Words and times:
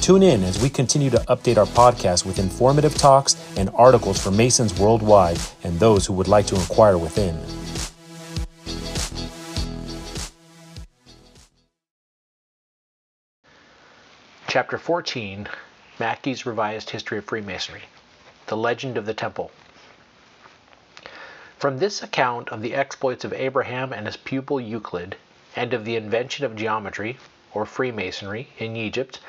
Tune 0.00 0.22
in 0.22 0.42
as 0.44 0.60
we 0.62 0.70
continue 0.70 1.10
to 1.10 1.18
update 1.28 1.58
our 1.58 1.66
podcast 1.66 2.24
with 2.24 2.38
informative 2.38 2.94
talks 2.94 3.36
and 3.58 3.68
articles 3.74 4.18
for 4.18 4.30
Masons 4.30 4.78
worldwide 4.80 5.38
and 5.62 5.78
those 5.78 6.06
who 6.06 6.14
would 6.14 6.26
like 6.26 6.46
to 6.46 6.54
inquire 6.54 6.96
within. 6.96 7.38
Chapter 14.48 14.78
14 14.78 15.46
Mackey's 15.98 16.46
Revised 16.46 16.88
History 16.88 17.18
of 17.18 17.26
Freemasonry 17.26 17.82
The 18.46 18.56
Legend 18.56 18.96
of 18.96 19.04
the 19.04 19.14
Temple. 19.14 19.50
From 21.58 21.78
this 21.78 22.02
account 22.02 22.48
of 22.48 22.62
the 22.62 22.74
exploits 22.74 23.26
of 23.26 23.34
Abraham 23.34 23.92
and 23.92 24.06
his 24.06 24.16
pupil 24.16 24.58
Euclid, 24.58 25.16
and 25.54 25.74
of 25.74 25.84
the 25.84 25.96
invention 25.96 26.46
of 26.46 26.56
geometry, 26.56 27.18
or 27.52 27.66
Freemasonry, 27.66 28.48
in 28.58 28.76
Egypt, 28.76 29.20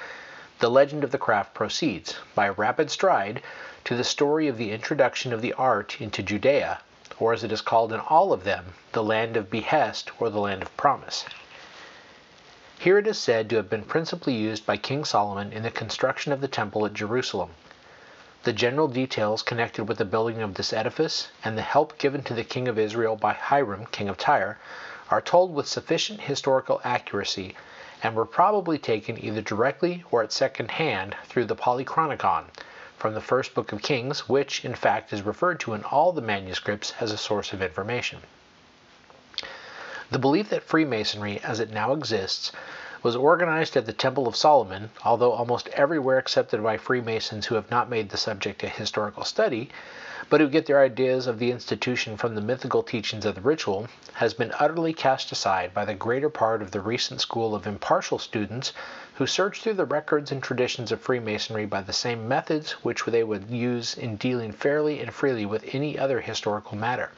the 0.61 0.69
legend 0.69 1.03
of 1.03 1.09
the 1.09 1.17
craft 1.17 1.55
proceeds, 1.55 2.17
by 2.35 2.45
a 2.45 2.51
rapid 2.51 2.91
stride, 2.91 3.41
to 3.83 3.95
the 3.95 4.03
story 4.03 4.47
of 4.47 4.59
the 4.59 4.71
introduction 4.71 5.33
of 5.33 5.41
the 5.41 5.53
art 5.53 5.99
into 5.99 6.21
Judea, 6.21 6.79
or 7.17 7.33
as 7.33 7.43
it 7.43 7.51
is 7.51 7.61
called 7.61 7.91
in 7.91 7.99
all 7.99 8.31
of 8.31 8.43
them, 8.43 8.75
the 8.91 9.01
land 9.01 9.35
of 9.35 9.49
behest 9.49 10.11
or 10.19 10.29
the 10.29 10.39
land 10.39 10.61
of 10.61 10.77
promise. 10.77 11.25
Here 12.77 12.99
it 12.99 13.07
is 13.07 13.17
said 13.17 13.49
to 13.49 13.55
have 13.55 13.71
been 13.71 13.85
principally 13.85 14.35
used 14.35 14.67
by 14.67 14.77
King 14.77 15.03
Solomon 15.03 15.51
in 15.51 15.63
the 15.63 15.71
construction 15.71 16.31
of 16.31 16.41
the 16.41 16.47
temple 16.47 16.85
at 16.85 16.93
Jerusalem. 16.93 17.49
The 18.43 18.53
general 18.53 18.87
details 18.87 19.41
connected 19.41 19.85
with 19.85 19.97
the 19.97 20.05
building 20.05 20.43
of 20.43 20.53
this 20.53 20.73
edifice 20.73 21.29
and 21.43 21.57
the 21.57 21.63
help 21.63 21.97
given 21.97 22.21
to 22.25 22.35
the 22.35 22.43
king 22.43 22.67
of 22.67 22.77
Israel 22.77 23.15
by 23.15 23.33
Hiram, 23.33 23.87
king 23.87 24.09
of 24.09 24.19
Tyre, 24.19 24.59
are 25.11 25.21
told 25.21 25.53
with 25.53 25.67
sufficient 25.67 26.21
historical 26.21 26.81
accuracy 26.83 27.53
and 28.01 28.15
were 28.15 28.25
probably 28.25 28.77
taken 28.77 29.23
either 29.23 29.41
directly 29.41 30.03
or 30.09 30.23
at 30.23 30.31
second 30.31 30.71
hand 30.71 31.15
through 31.25 31.45
the 31.45 31.55
Polychronicon 31.55 32.45
from 32.97 33.13
the 33.13 33.21
first 33.21 33.53
book 33.53 33.71
of 33.71 33.81
Kings, 33.81 34.29
which, 34.29 34.63
in 34.63 34.73
fact, 34.73 35.11
is 35.11 35.21
referred 35.21 35.59
to 35.59 35.73
in 35.73 35.83
all 35.83 36.11
the 36.11 36.21
manuscripts 36.21 36.93
as 36.99 37.11
a 37.11 37.17
source 37.17 37.51
of 37.51 37.61
information. 37.61 38.19
The 40.11 40.19
belief 40.19 40.49
that 40.49 40.63
Freemasonry, 40.63 41.39
as 41.43 41.59
it 41.59 41.71
now 41.71 41.93
exists, 41.93 42.51
was 43.03 43.15
organized 43.15 43.75
at 43.75 43.85
the 43.85 43.93
Temple 43.93 44.27
of 44.27 44.35
Solomon, 44.35 44.89
although 45.03 45.31
almost 45.31 45.67
everywhere 45.69 46.17
accepted 46.17 46.61
by 46.61 46.77
Freemasons 46.77 47.47
who 47.47 47.55
have 47.55 47.71
not 47.71 47.89
made 47.89 48.09
the 48.09 48.17
subject 48.17 48.61
a 48.63 48.67
historical 48.67 49.23
study, 49.23 49.69
but 50.29 50.39
who 50.39 50.47
get 50.47 50.65
their 50.65 50.81
ideas 50.81 51.27
of 51.27 51.39
the 51.39 51.51
institution 51.51 52.15
from 52.15 52.35
the 52.35 52.41
mythical 52.41 52.83
teachings 52.83 53.25
of 53.25 53.35
the 53.35 53.41
ritual, 53.41 53.87
has 54.13 54.33
been 54.33 54.53
utterly 54.59 54.93
cast 54.93 55.31
aside 55.31 55.73
by 55.73 55.83
the 55.83 55.93
greater 55.93 56.29
part 56.29 56.61
of 56.61 56.71
the 56.71 56.79
recent 56.79 57.19
school 57.19 57.55
of 57.55 57.65
impartial 57.65 58.19
students 58.19 58.71
who 59.15 59.25
search 59.25 59.61
through 59.61 59.73
the 59.73 59.85
records 59.85 60.31
and 60.31 60.41
traditions 60.41 60.91
of 60.91 61.01
Freemasonry 61.01 61.65
by 61.65 61.81
the 61.81 61.91
same 61.91 62.27
methods 62.27 62.71
which 62.83 63.03
they 63.05 63.23
would 63.23 63.49
use 63.49 63.95
in 63.97 64.15
dealing 64.15 64.51
fairly 64.51 64.99
and 64.99 65.13
freely 65.13 65.45
with 65.45 65.65
any 65.73 65.97
other 65.97 66.21
historical 66.21 66.77
matter. 66.77 67.09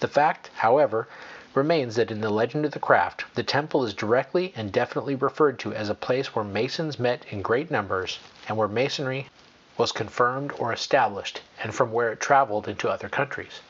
The 0.00 0.08
fact, 0.08 0.50
however, 0.54 1.06
remains 1.54 1.96
that 1.96 2.10
in 2.10 2.22
the 2.22 2.30
legend 2.30 2.64
of 2.64 2.72
the 2.72 2.78
craft, 2.78 3.24
the 3.34 3.42
temple 3.42 3.84
is 3.84 3.92
directly 3.92 4.54
and 4.56 4.72
definitely 4.72 5.14
referred 5.14 5.58
to 5.58 5.74
as 5.74 5.90
a 5.90 5.94
place 5.94 6.34
where 6.34 6.44
masons 6.44 6.98
met 6.98 7.26
in 7.28 7.42
great 7.42 7.70
numbers 7.70 8.18
and 8.48 8.56
where 8.56 8.68
masonry 8.68 9.28
was 9.76 9.92
confirmed 9.92 10.52
or 10.58 10.72
established, 10.72 11.42
and 11.62 11.74
from 11.74 11.92
where 11.92 12.10
it 12.10 12.20
traveled 12.20 12.68
into 12.68 12.88
other 12.88 13.08
countries. 13.08 13.60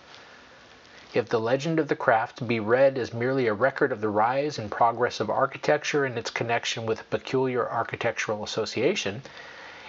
If 1.12 1.28
the 1.28 1.40
legend 1.40 1.78
of 1.78 1.88
the 1.88 1.96
craft 1.96 2.46
be 2.46 2.60
read 2.60 2.96
as 2.96 3.12
merely 3.12 3.46
a 3.46 3.52
record 3.52 3.92
of 3.92 4.00
the 4.00 4.08
rise 4.08 4.58
and 4.58 4.70
progress 4.70 5.20
of 5.20 5.28
architecture 5.28 6.04
and 6.04 6.16
its 6.16 6.30
connection 6.30 6.86
with 6.86 7.00
a 7.00 7.04
peculiar 7.04 7.68
architectural 7.68 8.44
association, 8.44 9.22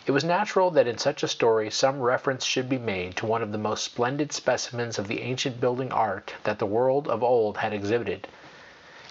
it 0.05 0.11
was 0.11 0.25
natural 0.25 0.69
that 0.69 0.85
in 0.85 0.97
such 0.97 1.23
a 1.23 1.27
story 1.29 1.71
some 1.71 2.01
reference 2.01 2.43
should 2.43 2.67
be 2.67 2.77
made 2.77 3.15
to 3.15 3.25
one 3.25 3.41
of 3.41 3.53
the 3.53 3.57
most 3.57 3.85
splendid 3.85 4.33
specimens 4.33 4.99
of 4.99 5.07
the 5.07 5.21
ancient 5.21 5.61
building 5.61 5.93
art 5.93 6.33
that 6.43 6.59
the 6.59 6.65
world 6.65 7.07
of 7.07 7.23
old 7.23 7.55
had 7.55 7.71
exhibited. 7.71 8.27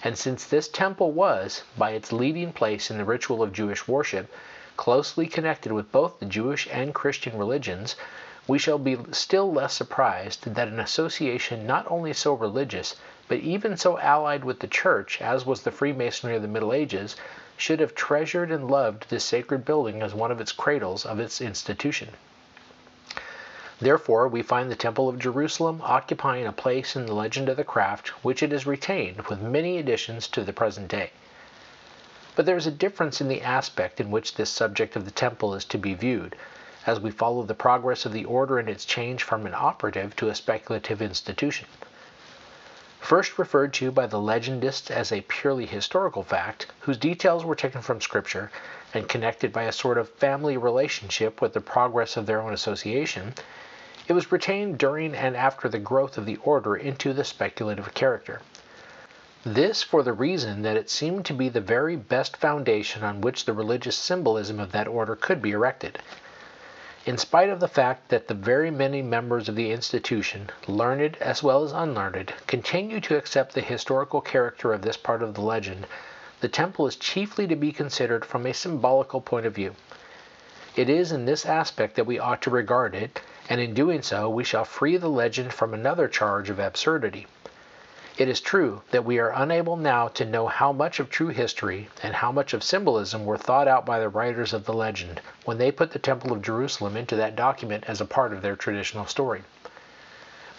And 0.03 0.15
since 0.15 0.45
this 0.45 0.67
temple 0.67 1.11
was, 1.11 1.63
by 1.75 1.91
its 1.93 2.11
leading 2.13 2.53
place 2.53 2.91
in 2.91 2.99
the 2.99 3.05
ritual 3.05 3.41
of 3.41 3.53
Jewish 3.53 3.87
worship, 3.87 4.31
closely 4.77 5.25
connected 5.25 5.71
with 5.71 5.91
both 5.91 6.19
the 6.19 6.27
Jewish 6.27 6.67
and 6.71 6.93
Christian 6.93 7.39
religions, 7.39 7.95
we 8.45 8.59
shall 8.59 8.77
be 8.77 8.97
still 9.13 9.53
less 9.53 9.73
surprised 9.73 10.43
that 10.53 10.67
an 10.67 10.77
association 10.77 11.65
not 11.65 11.89
only 11.89 12.11
so 12.11 12.33
religious, 12.33 12.97
but 13.29 13.37
even 13.37 13.77
so 13.77 13.97
allied 13.99 14.43
with 14.43 14.59
the 14.59 14.67
Church 14.67 15.21
as 15.21 15.45
was 15.45 15.61
the 15.61 15.71
Freemasonry 15.71 16.35
of 16.35 16.41
the 16.41 16.47
Middle 16.49 16.73
Ages, 16.73 17.15
should 17.55 17.79
have 17.79 17.95
treasured 17.95 18.51
and 18.51 18.69
loved 18.69 19.09
this 19.09 19.23
sacred 19.23 19.63
building 19.63 20.01
as 20.01 20.13
one 20.13 20.29
of 20.29 20.41
its 20.41 20.51
cradles 20.51 21.05
of 21.05 21.21
its 21.21 21.39
institution. 21.39 22.09
Therefore, 23.79 24.27
we 24.27 24.41
find 24.41 24.69
the 24.69 24.75
Temple 24.75 25.07
of 25.07 25.19
Jerusalem 25.19 25.79
occupying 25.81 26.45
a 26.45 26.51
place 26.51 26.97
in 26.97 27.05
the 27.05 27.15
legend 27.15 27.47
of 27.47 27.55
the 27.55 27.63
craft 27.63 28.09
which 28.25 28.43
it 28.43 28.51
has 28.51 28.67
retained 28.67 29.21
with 29.27 29.39
many 29.39 29.77
additions 29.77 30.27
to 30.27 30.43
the 30.43 30.51
present 30.51 30.89
day. 30.89 31.11
But 32.35 32.45
there 32.45 32.57
is 32.57 32.67
a 32.67 32.71
difference 32.71 33.21
in 33.21 33.29
the 33.29 33.41
aspect 33.41 34.01
in 34.01 34.11
which 34.11 34.35
this 34.35 34.49
subject 34.49 34.97
of 34.97 35.05
the 35.05 35.11
temple 35.11 35.53
is 35.53 35.63
to 35.65 35.77
be 35.77 35.93
viewed, 35.93 36.35
as 36.85 36.99
we 36.99 37.11
follow 37.11 37.43
the 37.43 37.53
progress 37.53 38.05
of 38.05 38.11
the 38.11 38.25
order 38.25 38.59
in 38.59 38.67
its 38.67 38.83
change 38.83 39.23
from 39.23 39.45
an 39.45 39.53
operative 39.55 40.15
to 40.15 40.27
a 40.27 40.35
speculative 40.35 41.01
institution. 41.01 41.67
First 42.99 43.37
referred 43.37 43.73
to 43.73 43.91
by 43.91 44.07
the 44.07 44.17
legendists 44.17 44.89
as 44.89 45.11
a 45.11 45.21
purely 45.21 45.65
historical 45.65 46.23
fact, 46.23 46.67
whose 46.79 46.97
details 46.97 47.43
were 47.43 47.55
taken 47.55 47.81
from 47.81 47.99
Scripture 47.99 48.49
and 48.93 49.09
connected 49.09 49.51
by 49.51 49.63
a 49.63 49.71
sort 49.71 49.97
of 49.97 50.09
family 50.09 50.55
relationship 50.55 51.41
with 51.41 51.53
the 51.53 51.61
progress 51.61 52.15
of 52.15 52.25
their 52.25 52.41
own 52.41 52.53
association, 52.53 53.33
it 54.07 54.13
was 54.13 54.31
retained 54.31 54.77
during 54.77 55.13
and 55.15 55.35
after 55.35 55.67
the 55.67 55.79
growth 55.79 56.17
of 56.17 56.25
the 56.25 56.37
order 56.37 56.75
into 56.75 57.13
the 57.13 57.23
speculative 57.23 57.93
character. 57.93 58.41
This 59.45 59.83
for 59.83 60.03
the 60.03 60.13
reason 60.13 60.61
that 60.61 60.77
it 60.77 60.89
seemed 60.89 61.25
to 61.25 61.33
be 61.33 61.49
the 61.49 61.59
very 61.59 61.97
best 61.97 62.37
foundation 62.37 63.03
on 63.03 63.19
which 63.19 63.43
the 63.45 63.53
religious 63.53 63.97
symbolism 63.97 64.59
of 64.59 64.71
that 64.71 64.87
order 64.87 65.17
could 65.17 65.41
be 65.41 65.51
erected 65.51 65.99
in 67.05 67.17
spite 67.17 67.49
of 67.49 67.59
the 67.59 67.67
fact 67.67 68.07
that 68.07 68.29
the 68.29 68.33
very 68.33 68.71
many 68.71 69.01
members 69.01 69.49
of 69.49 69.55
the 69.55 69.71
institution, 69.71 70.49
learned 70.67 71.17
as 71.17 71.43
well 71.43 71.65
as 71.65 71.73
unlearned, 71.73 72.33
continue 72.47 73.01
to 73.01 73.17
accept 73.17 73.53
the 73.53 73.59
historical 73.61 74.21
character 74.21 74.71
of 74.71 74.81
this 74.81 74.95
part 74.95 75.21
of 75.21 75.33
the 75.33 75.41
legend, 75.41 75.85
the 76.39 76.47
temple 76.47 76.87
is 76.87 76.95
chiefly 76.95 77.45
to 77.45 77.57
be 77.57 77.73
considered 77.73 78.23
from 78.23 78.45
a 78.45 78.53
symbolical 78.53 79.19
point 79.19 79.45
of 79.45 79.53
view. 79.53 79.75
It 80.77 80.89
is 80.89 81.11
in 81.11 81.25
this 81.25 81.45
aspect 81.45 81.97
that 81.97 82.05
we 82.05 82.19
ought 82.19 82.41
to 82.43 82.49
regard 82.49 82.95
it, 82.95 83.19
and 83.49 83.59
in 83.59 83.73
doing 83.73 84.01
so 84.01 84.29
we 84.29 84.45
shall 84.45 84.63
free 84.63 84.95
the 84.95 85.09
legend 85.09 85.51
from 85.51 85.73
another 85.73 86.07
charge 86.07 86.49
of 86.49 86.57
absurdity. 86.57 87.27
It 88.15 88.29
is 88.29 88.41
true 88.41 88.83
that 88.91 89.03
we 89.05 89.17
are 89.17 89.33
unable 89.35 89.75
now 89.75 90.07
to 90.09 90.23
know 90.23 90.45
how 90.45 90.71
much 90.71 90.99
of 90.99 91.09
true 91.09 91.29
history 91.29 91.89
and 92.03 92.13
how 92.13 92.31
much 92.31 92.53
of 92.53 92.63
symbolism 92.63 93.25
were 93.25 93.39
thought 93.39 93.67
out 93.67 93.87
by 93.87 93.99
the 93.99 94.07
writers 94.07 94.53
of 94.53 94.65
the 94.65 94.73
legend 94.73 95.19
when 95.45 95.57
they 95.57 95.71
put 95.71 95.93
the 95.93 95.97
Temple 95.97 96.31
of 96.31 96.43
Jerusalem 96.43 96.95
into 96.95 97.15
that 97.15 97.35
document 97.35 97.85
as 97.87 97.99
a 97.99 98.05
part 98.05 98.31
of 98.31 98.43
their 98.43 98.55
traditional 98.55 99.07
story. 99.07 99.41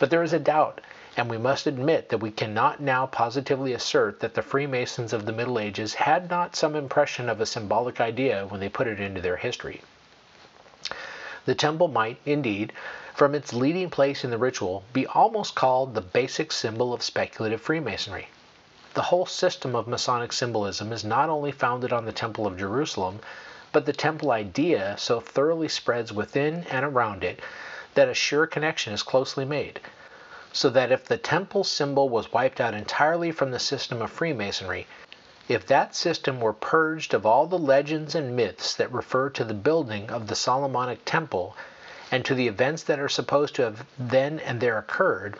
But 0.00 0.10
there 0.10 0.24
is 0.24 0.32
a 0.32 0.40
doubt, 0.40 0.80
and 1.16 1.30
we 1.30 1.38
must 1.38 1.68
admit 1.68 2.08
that 2.08 2.18
we 2.18 2.32
cannot 2.32 2.80
now 2.80 3.06
positively 3.06 3.72
assert 3.72 4.18
that 4.18 4.34
the 4.34 4.42
Freemasons 4.42 5.12
of 5.12 5.24
the 5.24 5.32
Middle 5.32 5.60
Ages 5.60 5.94
had 5.94 6.28
not 6.28 6.56
some 6.56 6.74
impression 6.74 7.28
of 7.28 7.40
a 7.40 7.46
symbolic 7.46 8.00
idea 8.00 8.46
when 8.48 8.58
they 8.58 8.68
put 8.68 8.88
it 8.88 8.98
into 8.98 9.20
their 9.20 9.36
history. 9.36 9.80
The 11.46 11.54
temple 11.54 11.88
might, 11.88 12.18
indeed, 12.24 12.72
from 13.14 13.34
its 13.34 13.52
leading 13.52 13.90
place 13.90 14.24
in 14.24 14.30
the 14.30 14.38
ritual, 14.38 14.82
be 14.92 15.06
almost 15.06 15.54
called 15.54 15.94
the 15.94 16.00
basic 16.00 16.50
symbol 16.52 16.92
of 16.94 17.02
speculative 17.02 17.60
Freemasonry. 17.60 18.28
The 18.94 19.02
whole 19.02 19.26
system 19.26 19.76
of 19.76 19.86
Masonic 19.86 20.32
symbolism 20.32 20.92
is 20.92 21.04
not 21.04 21.28
only 21.28 21.52
founded 21.52 21.92
on 21.92 22.06
the 22.06 22.12
Temple 22.12 22.46
of 22.46 22.56
Jerusalem, 22.56 23.20
but 23.72 23.86
the 23.86 23.92
temple 23.92 24.30
idea 24.30 24.94
so 24.96 25.18
thoroughly 25.18 25.68
spreads 25.68 26.12
within 26.12 26.64
and 26.70 26.84
around 26.84 27.24
it 27.24 27.40
that 27.94 28.08
a 28.08 28.14
sure 28.14 28.46
connection 28.46 28.92
is 28.92 29.02
closely 29.02 29.44
made. 29.44 29.80
So 30.52 30.70
that 30.70 30.92
if 30.92 31.04
the 31.04 31.18
temple 31.18 31.64
symbol 31.64 32.08
was 32.08 32.32
wiped 32.32 32.60
out 32.60 32.72
entirely 32.72 33.32
from 33.32 33.50
the 33.50 33.58
system 33.58 34.00
of 34.00 34.12
Freemasonry, 34.12 34.86
if 35.46 35.66
that 35.66 35.94
system 35.94 36.40
were 36.40 36.54
purged 36.54 37.12
of 37.12 37.26
all 37.26 37.46
the 37.46 37.58
legends 37.58 38.14
and 38.14 38.34
myths 38.34 38.74
that 38.74 38.90
refer 38.90 39.28
to 39.28 39.44
the 39.44 39.52
building 39.52 40.08
of 40.10 40.26
the 40.26 40.34
Solomonic 40.34 41.04
temple, 41.04 41.54
and 42.10 42.24
to 42.24 42.34
the 42.34 42.48
events 42.48 42.82
that 42.84 42.98
are 42.98 43.10
supposed 43.10 43.54
to 43.54 43.60
have 43.62 43.84
then 43.98 44.40
and 44.40 44.58
there 44.58 44.78
occurred, 44.78 45.36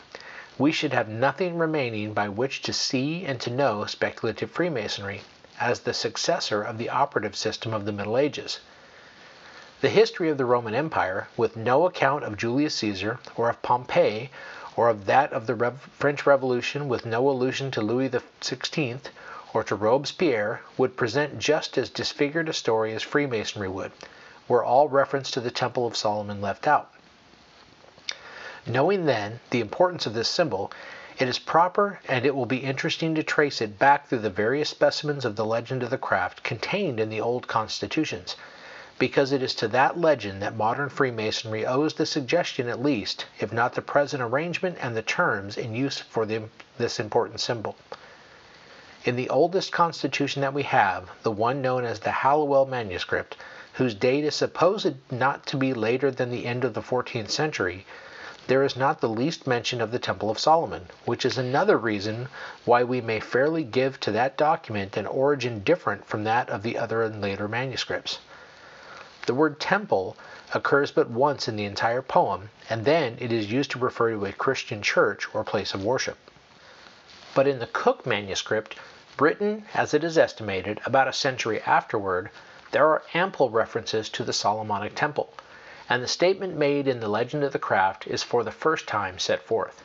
we 0.59 0.71
should 0.71 0.93
have 0.93 1.09
nothing 1.09 1.57
remaining 1.57 2.13
by 2.13 2.29
which 2.29 2.61
to 2.61 2.71
see 2.71 3.25
and 3.25 3.41
to 3.41 3.49
know 3.51 3.87
speculative 3.87 4.51
Freemasonry 4.51 5.23
as 5.59 5.81
the 5.81 5.95
successor 5.95 6.63
of 6.63 6.77
the 6.77 6.91
operative 6.91 7.35
system 7.35 7.73
of 7.73 7.87
the 7.87 7.93
Middle 7.93 8.19
Ages. 8.19 8.61
The 9.81 9.89
history 9.89 10.29
of 10.29 10.37
the 10.37 10.45
Roman 10.45 10.75
Empire, 10.75 11.29
with 11.35 11.57
no 11.57 11.87
account 11.87 12.25
of 12.25 12.37
Julius 12.37 12.75
Caesar 12.75 13.21
or 13.37 13.49
of 13.49 13.63
Pompey, 13.63 14.31
or 14.77 14.91
of 14.91 15.07
that 15.07 15.33
of 15.33 15.47
the 15.47 15.73
French 15.99 16.27
Revolution, 16.27 16.89
with 16.89 17.07
no 17.07 17.27
allusion 17.31 17.71
to 17.71 17.81
Louis 17.81 18.11
XVI 18.11 19.01
or 19.55 19.63
to 19.63 19.77
Robespierre, 19.77 20.61
would 20.77 20.97
present 20.97 21.39
just 21.39 21.79
as 21.79 21.89
disfigured 21.89 22.49
a 22.49 22.53
story 22.53 22.93
as 22.93 23.03
Freemasonry 23.03 23.69
would, 23.69 23.93
were 24.49 24.65
all 24.65 24.89
reference 24.89 25.31
to 25.31 25.41
the 25.41 25.51
Temple 25.51 25.87
of 25.87 25.97
Solomon 25.97 26.41
left 26.41 26.67
out. 26.67 26.93
Knowing 28.67 29.05
then 29.05 29.39
the 29.51 29.61
importance 29.61 30.07
of 30.07 30.15
this 30.15 30.29
symbol, 30.29 30.73
it 31.19 31.29
is 31.29 31.39
proper 31.39 32.01
and 32.09 32.27
it 32.27 32.35
will 32.35 32.47
be 32.47 32.57
interesting 32.57 33.15
to 33.15 33.23
trace 33.23 33.61
it 33.61 33.79
back 33.79 34.09
through 34.09 34.19
the 34.19 34.29
various 34.29 34.69
specimens 34.69 35.25
of 35.25 35.37
the 35.37 35.45
legend 35.45 35.85
of 35.85 35.91
the 35.91 35.99
craft 35.99 36.43
contained 36.43 36.99
in 36.99 37.09
the 37.09 37.21
old 37.21 37.47
constitutions, 37.47 38.35
because 38.99 39.31
it 39.31 39.41
is 39.41 39.55
to 39.55 39.69
that 39.69 39.97
legend 39.97 40.43
that 40.43 40.57
modern 40.57 40.89
Freemasonry 40.89 41.65
owes 41.65 41.95
the 41.95 42.07
suggestion 42.07 42.69
at 42.69 42.83
least, 42.83 43.27
if 43.39 43.53
not 43.53 43.75
the 43.75 43.83
present 43.83 44.21
arrangement 44.21 44.77
and 44.81 44.97
the 44.97 45.03
terms 45.03 45.57
in 45.57 45.77
use 45.77 46.01
for 46.01 46.27
the, 46.27 46.43
this 46.77 46.99
important 46.99 47.39
symbol. 47.39 47.77
In 49.07 49.17
the 49.17 49.29
oldest 49.29 49.71
constitution 49.71 50.41
that 50.41 50.55
we 50.55 50.63
have, 50.63 51.11
the 51.25 51.31
one 51.31 51.61
known 51.61 51.85
as 51.85 52.01
the 52.01 52.11
Halliwell 52.11 52.65
manuscript, 52.65 53.37
whose 53.75 53.95
date 53.95 54.25
is 54.25 54.35
supposed 54.35 54.95
not 55.13 55.45
to 55.49 55.59
be 55.59 55.75
later 55.75 56.11
than 56.11 56.31
the 56.31 56.47
end 56.47 56.65
of 56.65 56.73
the 56.73 56.81
14th 56.81 57.29
century, 57.29 57.85
there 58.47 58.63
is 58.63 58.77
not 58.77 59.03
the 59.03 59.09
least 59.11 59.47
mention 59.47 59.83
of 59.83 59.91
the 59.91 59.99
Temple 59.99 60.31
of 60.31 60.39
Solomon, 60.39 60.87
which 61.05 61.27
is 61.27 61.37
another 61.37 61.77
reason 61.77 62.29
why 62.65 62.83
we 62.83 63.03
may 63.03 63.21
fairly 63.21 63.63
give 63.63 64.01
to 64.01 64.11
that 64.13 64.39
document 64.39 64.97
an 64.97 65.05
origin 65.05 65.61
different 65.61 66.07
from 66.07 66.25
that 66.25 66.49
of 66.49 66.63
the 66.63 66.79
other 66.79 67.03
and 67.03 67.21
later 67.21 67.47
manuscripts. 67.47 68.21
The 69.27 69.35
word 69.35 69.61
temple 69.61 70.17
occurs 70.55 70.91
but 70.93 71.11
once 71.11 71.47
in 71.47 71.57
the 71.57 71.67
entire 71.67 72.01
poem, 72.01 72.49
and 72.71 72.87
then 72.87 73.19
it 73.21 73.33
is 73.33 73.53
used 73.53 73.73
to 73.73 73.79
refer 73.79 74.13
to 74.13 74.25
a 74.25 74.33
Christian 74.33 74.81
church 74.81 75.29
or 75.35 75.45
place 75.45 75.75
of 75.75 75.85
worship. 75.85 76.17
But 77.35 77.49
in 77.49 77.59
the 77.59 77.67
Cook 77.67 78.07
manuscript, 78.07 78.77
written, 79.19 79.65
as 79.75 79.93
it 79.93 80.05
is 80.05 80.17
estimated, 80.17 80.81
about 80.87 81.09
a 81.09 81.13
century 81.13 81.61
afterward, 81.63 82.31
there 82.71 82.87
are 82.87 83.03
ample 83.13 83.51
references 83.51 84.09
to 84.11 84.23
the 84.23 84.33
Solomonic 84.33 84.95
temple 84.95 85.35
and 85.89 86.01
the 86.01 86.07
statement 86.07 86.57
made 86.57 86.87
in 86.87 87.01
the 87.01 87.09
legend 87.09 87.43
of 87.43 87.53
the 87.53 87.59
craft 87.59 88.07
is 88.07 88.23
for 88.23 88.45
the 88.45 88.53
first 88.53 88.87
time 88.87 89.19
set 89.19 89.43
forth. 89.43 89.83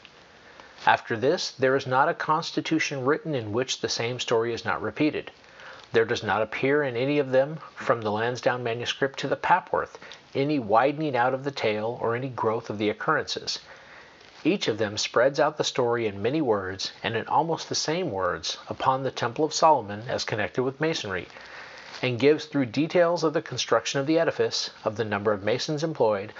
After 0.85 1.17
this, 1.17 1.49
there 1.49 1.75
is 1.75 1.87
not 1.87 2.07
a 2.07 2.13
constitution 2.13 3.03
written 3.03 3.33
in 3.33 3.51
which 3.51 3.81
the 3.81 3.89
same 3.89 4.19
story 4.19 4.53
is 4.53 4.63
not 4.63 4.79
repeated. 4.79 5.31
There 5.91 6.05
does 6.05 6.21
not 6.21 6.43
appear 6.43 6.83
in 6.83 6.95
any 6.95 7.17
of 7.17 7.31
them, 7.31 7.59
from 7.75 8.01
the 8.01 8.11
Lansdowne 8.11 8.63
manuscript 8.63 9.17
to 9.21 9.27
the 9.27 9.35
Papworth, 9.35 9.97
any 10.35 10.59
widening 10.59 11.17
out 11.17 11.33
of 11.33 11.43
the 11.43 11.51
tale 11.51 11.97
or 11.99 12.15
any 12.15 12.29
growth 12.29 12.69
of 12.69 12.77
the 12.77 12.91
occurrences. 12.91 13.57
Each 14.45 14.69
of 14.69 14.77
them 14.77 14.97
spreads 14.97 15.37
out 15.37 15.57
the 15.57 15.65
story 15.65 16.07
in 16.07 16.21
many 16.21 16.41
words, 16.41 16.93
and 17.03 17.17
in 17.17 17.27
almost 17.27 17.67
the 17.67 17.75
same 17.75 18.09
words, 18.09 18.57
upon 18.69 19.03
the 19.03 19.11
Temple 19.11 19.43
of 19.43 19.53
Solomon 19.53 20.03
as 20.07 20.23
connected 20.23 20.63
with 20.63 20.79
Masonry, 20.79 21.27
and 22.01 22.17
gives 22.17 22.45
through 22.45 22.67
details 22.67 23.25
of 23.25 23.33
the 23.33 23.41
construction 23.41 23.99
of 23.99 24.07
the 24.07 24.17
edifice, 24.17 24.69
of 24.85 24.95
the 24.95 25.03
number 25.03 25.33
of 25.33 25.43
masons 25.43 25.83
employed, 25.83 26.31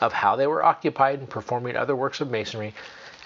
of 0.00 0.12
how 0.12 0.36
they 0.36 0.46
were 0.46 0.62
occupied 0.64 1.18
in 1.18 1.26
performing 1.26 1.76
other 1.76 1.96
works 1.96 2.20
of 2.20 2.30
masonry, 2.30 2.74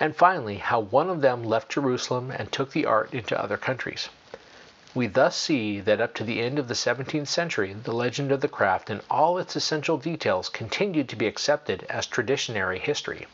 and 0.01 0.17
finally 0.17 0.57
how 0.57 0.81
one 0.81 1.11
of 1.11 1.21
them 1.21 1.45
left 1.45 1.73
Jerusalem 1.73 2.31
and 2.31 2.51
took 2.51 2.73
the 2.73 2.87
art 2.87 3.13
into 3.13 3.39
other 3.39 3.59
countries. 3.59 4.09
We 4.95 5.09
thus 5.09 5.37
see 5.37 5.79
that 5.81 6.01
up 6.01 6.15
to 6.15 6.25
the 6.25 6.41
end 6.41 6.59
of 6.59 6.69
the 6.69 6.75
17th 6.75 7.29
century, 7.29 7.75
the 7.75 7.93
legend 7.93 8.33
of 8.33 8.41
the 8.41 8.49
craft 8.49 8.89
in 8.89 9.03
all 9.11 9.37
its 9.37 9.57
essential 9.57 9.99
details 9.99 10.49
continued 10.49 11.11
to 11.11 11.17
be 11.17 11.27
accepted 11.27 11.85
as 11.91 12.07
traditionary 12.07 12.79
history. 12.79 13.27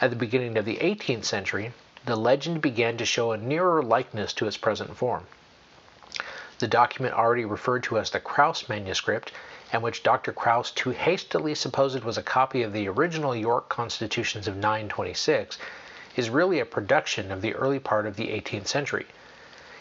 At 0.00 0.10
the 0.10 0.16
beginning 0.16 0.56
of 0.56 0.64
the 0.64 0.76
18th 0.76 1.24
century, 1.24 1.72
the 2.04 2.14
legend 2.14 2.62
began 2.62 2.96
to 2.98 3.04
show 3.04 3.32
a 3.32 3.36
nearer 3.36 3.82
likeness 3.82 4.32
to 4.34 4.46
its 4.46 4.56
present 4.56 4.96
form. 4.96 5.26
The 6.60 6.68
document 6.68 7.14
already 7.14 7.44
referred 7.44 7.82
to 7.84 7.98
as 7.98 8.10
the 8.10 8.20
Krause 8.20 8.68
manuscript, 8.68 9.32
and 9.72 9.82
which 9.82 10.04
Dr. 10.04 10.32
Krause 10.32 10.70
too 10.70 10.90
hastily 10.90 11.52
supposed 11.56 12.04
was 12.04 12.16
a 12.16 12.22
copy 12.22 12.62
of 12.62 12.72
the 12.72 12.88
original 12.88 13.34
York 13.34 13.68
constitutions 13.68 14.46
of 14.46 14.56
926, 14.56 15.58
is 16.14 16.30
really 16.30 16.60
a 16.60 16.64
production 16.64 17.32
of 17.32 17.42
the 17.42 17.56
early 17.56 17.80
part 17.80 18.06
of 18.06 18.14
the 18.14 18.28
18th 18.28 18.68
century. 18.68 19.06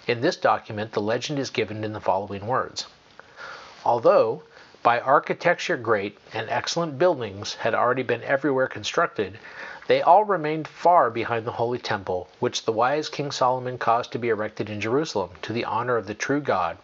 In 0.07 0.21
this 0.21 0.35
document, 0.35 0.93
the 0.93 1.01
legend 1.01 1.37
is 1.37 1.51
given 1.51 1.83
in 1.83 1.93
the 1.93 2.01
following 2.01 2.47
words 2.47 2.87
Although, 3.85 4.41
by 4.81 4.99
architecture 4.99 5.77
great 5.77 6.17
and 6.33 6.49
excellent 6.49 6.97
buildings 6.97 7.53
had 7.55 7.75
already 7.75 8.03
been 8.03 8.23
everywhere 8.23 8.67
constructed, 8.67 9.37
they 9.87 10.01
all 10.01 10.25
remained 10.25 10.67
far 10.67 11.09
behind 11.09 11.45
the 11.45 11.53
holy 11.53 11.79
temple, 11.79 12.27
which 12.39 12.65
the 12.65 12.73
wise 12.73 13.07
King 13.07 13.31
Solomon 13.31 13.77
caused 13.77 14.11
to 14.11 14.19
be 14.19 14.27
erected 14.27 14.69
in 14.69 14.81
Jerusalem 14.81 15.29
to 15.43 15.53
the 15.53 15.63
honor 15.63 15.95
of 15.95 16.07
the 16.07 16.13
true 16.13 16.41
God, 16.41 16.77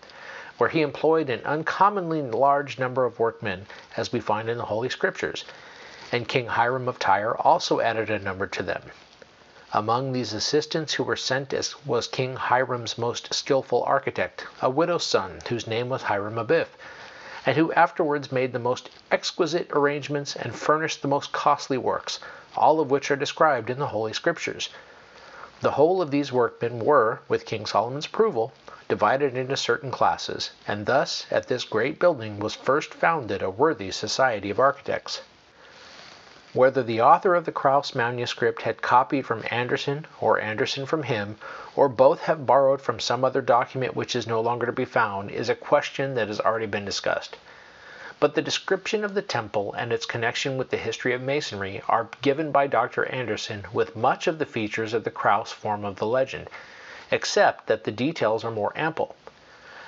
where 0.57 0.69
he 0.69 0.81
employed 0.81 1.29
an 1.29 1.41
uncommonly 1.43 2.21
large 2.21 2.79
number 2.79 3.03
of 3.03 3.19
workmen, 3.19 3.65
as 3.97 4.13
we 4.13 4.21
find 4.21 4.49
in 4.49 4.57
the 4.57 4.65
Holy 4.65 4.87
Scriptures, 4.87 5.43
and 6.13 6.29
King 6.29 6.47
Hiram 6.47 6.87
of 6.87 6.97
Tyre 6.97 7.35
also 7.35 7.81
added 7.81 8.09
a 8.09 8.19
number 8.19 8.47
to 8.47 8.63
them. 8.63 8.83
Among 9.73 10.13
these 10.13 10.31
assistants 10.31 10.93
who 10.93 11.03
were 11.03 11.17
sent 11.17 11.53
was 11.85 12.07
King 12.07 12.37
Hiram's 12.37 12.97
most 12.97 13.33
skilful 13.33 13.83
architect, 13.83 14.45
a 14.61 14.69
widow's 14.69 15.05
son, 15.05 15.39
whose 15.49 15.67
name 15.67 15.89
was 15.89 16.03
Hiram 16.03 16.37
Abiff, 16.37 16.69
and 17.45 17.57
who 17.57 17.73
afterwards 17.73 18.31
made 18.31 18.53
the 18.53 18.59
most 18.59 18.89
exquisite 19.11 19.69
arrangements 19.73 20.37
and 20.37 20.55
furnished 20.55 21.01
the 21.01 21.09
most 21.09 21.33
costly 21.33 21.77
works, 21.77 22.19
all 22.55 22.79
of 22.79 22.91
which 22.91 23.09
are 23.09 23.15
described 23.15 23.69
in 23.69 23.79
the 23.79 23.87
Holy 23.87 24.13
Scriptures. 24.13 24.69
The 25.61 25.71
whole 25.71 26.01
of 26.01 26.11
these 26.11 26.31
workmen 26.31 26.79
were, 26.79 27.19
with 27.27 27.45
King 27.45 27.65
Solomon's 27.65 28.05
approval, 28.05 28.51
divided 28.89 29.37
into 29.37 29.55
certain 29.57 29.91
classes, 29.91 30.51
and 30.67 30.85
thus 30.85 31.25
at 31.31 31.47
this 31.47 31.63
great 31.63 31.99
building 31.99 32.39
was 32.39 32.53
first 32.53 32.93
founded 32.93 33.41
a 33.41 33.49
worthy 33.49 33.89
society 33.91 34.49
of 34.49 34.59
architects. 34.59 35.21
Whether 36.53 36.83
the 36.83 37.01
author 37.01 37.33
of 37.33 37.45
the 37.45 37.51
Krause 37.51 37.95
manuscript 37.95 38.61
had 38.61 38.83
copied 38.83 39.25
from 39.25 39.43
Anderson, 39.49 40.05
or 40.21 40.39
Anderson 40.39 40.85
from 40.85 41.01
him, 41.01 41.37
or 41.75 41.89
both 41.89 42.19
have 42.21 42.45
borrowed 42.45 42.79
from 42.79 42.99
some 42.99 43.23
other 43.25 43.41
document 43.41 43.95
which 43.95 44.15
is 44.15 44.27
no 44.27 44.39
longer 44.39 44.67
to 44.67 44.71
be 44.71 44.85
found, 44.85 45.31
is 45.31 45.49
a 45.49 45.55
question 45.55 46.13
that 46.13 46.27
has 46.27 46.39
already 46.39 46.67
been 46.67 46.85
discussed. 46.85 47.37
But 48.23 48.35
the 48.35 48.41
description 48.41 49.03
of 49.03 49.15
the 49.15 49.21
temple 49.21 49.73
and 49.73 49.91
its 49.91 50.05
connection 50.05 50.57
with 50.57 50.69
the 50.69 50.77
history 50.77 51.13
of 51.13 51.21
Masonry 51.21 51.83
are 51.89 52.07
given 52.21 52.53
by 52.53 52.67
Dr. 52.67 53.05
Anderson 53.09 53.65
with 53.73 53.97
much 53.97 54.27
of 54.27 54.39
the 54.39 54.45
features 54.45 54.93
of 54.93 55.03
the 55.03 55.11
Krause 55.11 55.51
form 55.51 55.83
of 55.83 55.97
the 55.97 56.05
legend, 56.05 56.49
except 57.11 57.67
that 57.67 57.83
the 57.83 57.91
details 57.91 58.45
are 58.45 58.49
more 58.49 58.71
ample. 58.77 59.17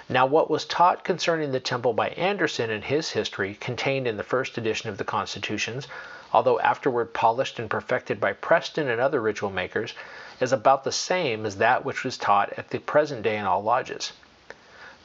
Now, 0.10 0.26
what 0.26 0.50
was 0.50 0.66
taught 0.66 1.06
concerning 1.06 1.54
the 1.54 1.62
temple 1.62 1.94
by 1.94 2.10
Anderson 2.10 2.70
in 2.70 2.82
his 2.82 3.12
history, 3.12 3.54
contained 3.54 4.06
in 4.06 4.18
the 4.18 4.22
first 4.22 4.58
edition 4.58 4.90
of 4.90 4.98
the 4.98 5.06
Constitutions, 5.06 5.88
although 6.34 6.60
afterward 6.60 7.14
polished 7.14 7.58
and 7.58 7.70
perfected 7.70 8.20
by 8.20 8.34
Preston 8.34 8.90
and 8.90 9.00
other 9.00 9.22
ritual 9.22 9.50
makers, 9.50 9.94
is 10.42 10.52
about 10.52 10.84
the 10.84 10.92
same 10.92 11.46
as 11.46 11.56
that 11.56 11.86
which 11.86 12.04
was 12.04 12.18
taught 12.18 12.52
at 12.58 12.72
the 12.72 12.80
present 12.80 13.22
day 13.22 13.38
in 13.38 13.46
all 13.46 13.64
lodges. 13.64 14.12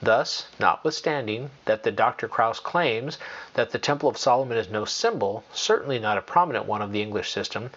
Thus, 0.02 0.46
notwithstanding 0.58 1.50
that 1.66 1.82
the 1.82 1.90
Dr. 1.92 2.26
Krause 2.26 2.58
claims 2.58 3.18
that 3.52 3.70
the 3.70 3.78
Temple 3.78 4.08
of 4.08 4.16
Solomon 4.16 4.56
is 4.56 4.70
no 4.70 4.86
symbol, 4.86 5.44
certainly 5.52 5.98
not 5.98 6.16
a 6.16 6.22
prominent 6.22 6.64
one 6.64 6.80
of 6.80 6.90
the 6.90 7.02
English 7.02 7.30
system, 7.30 7.70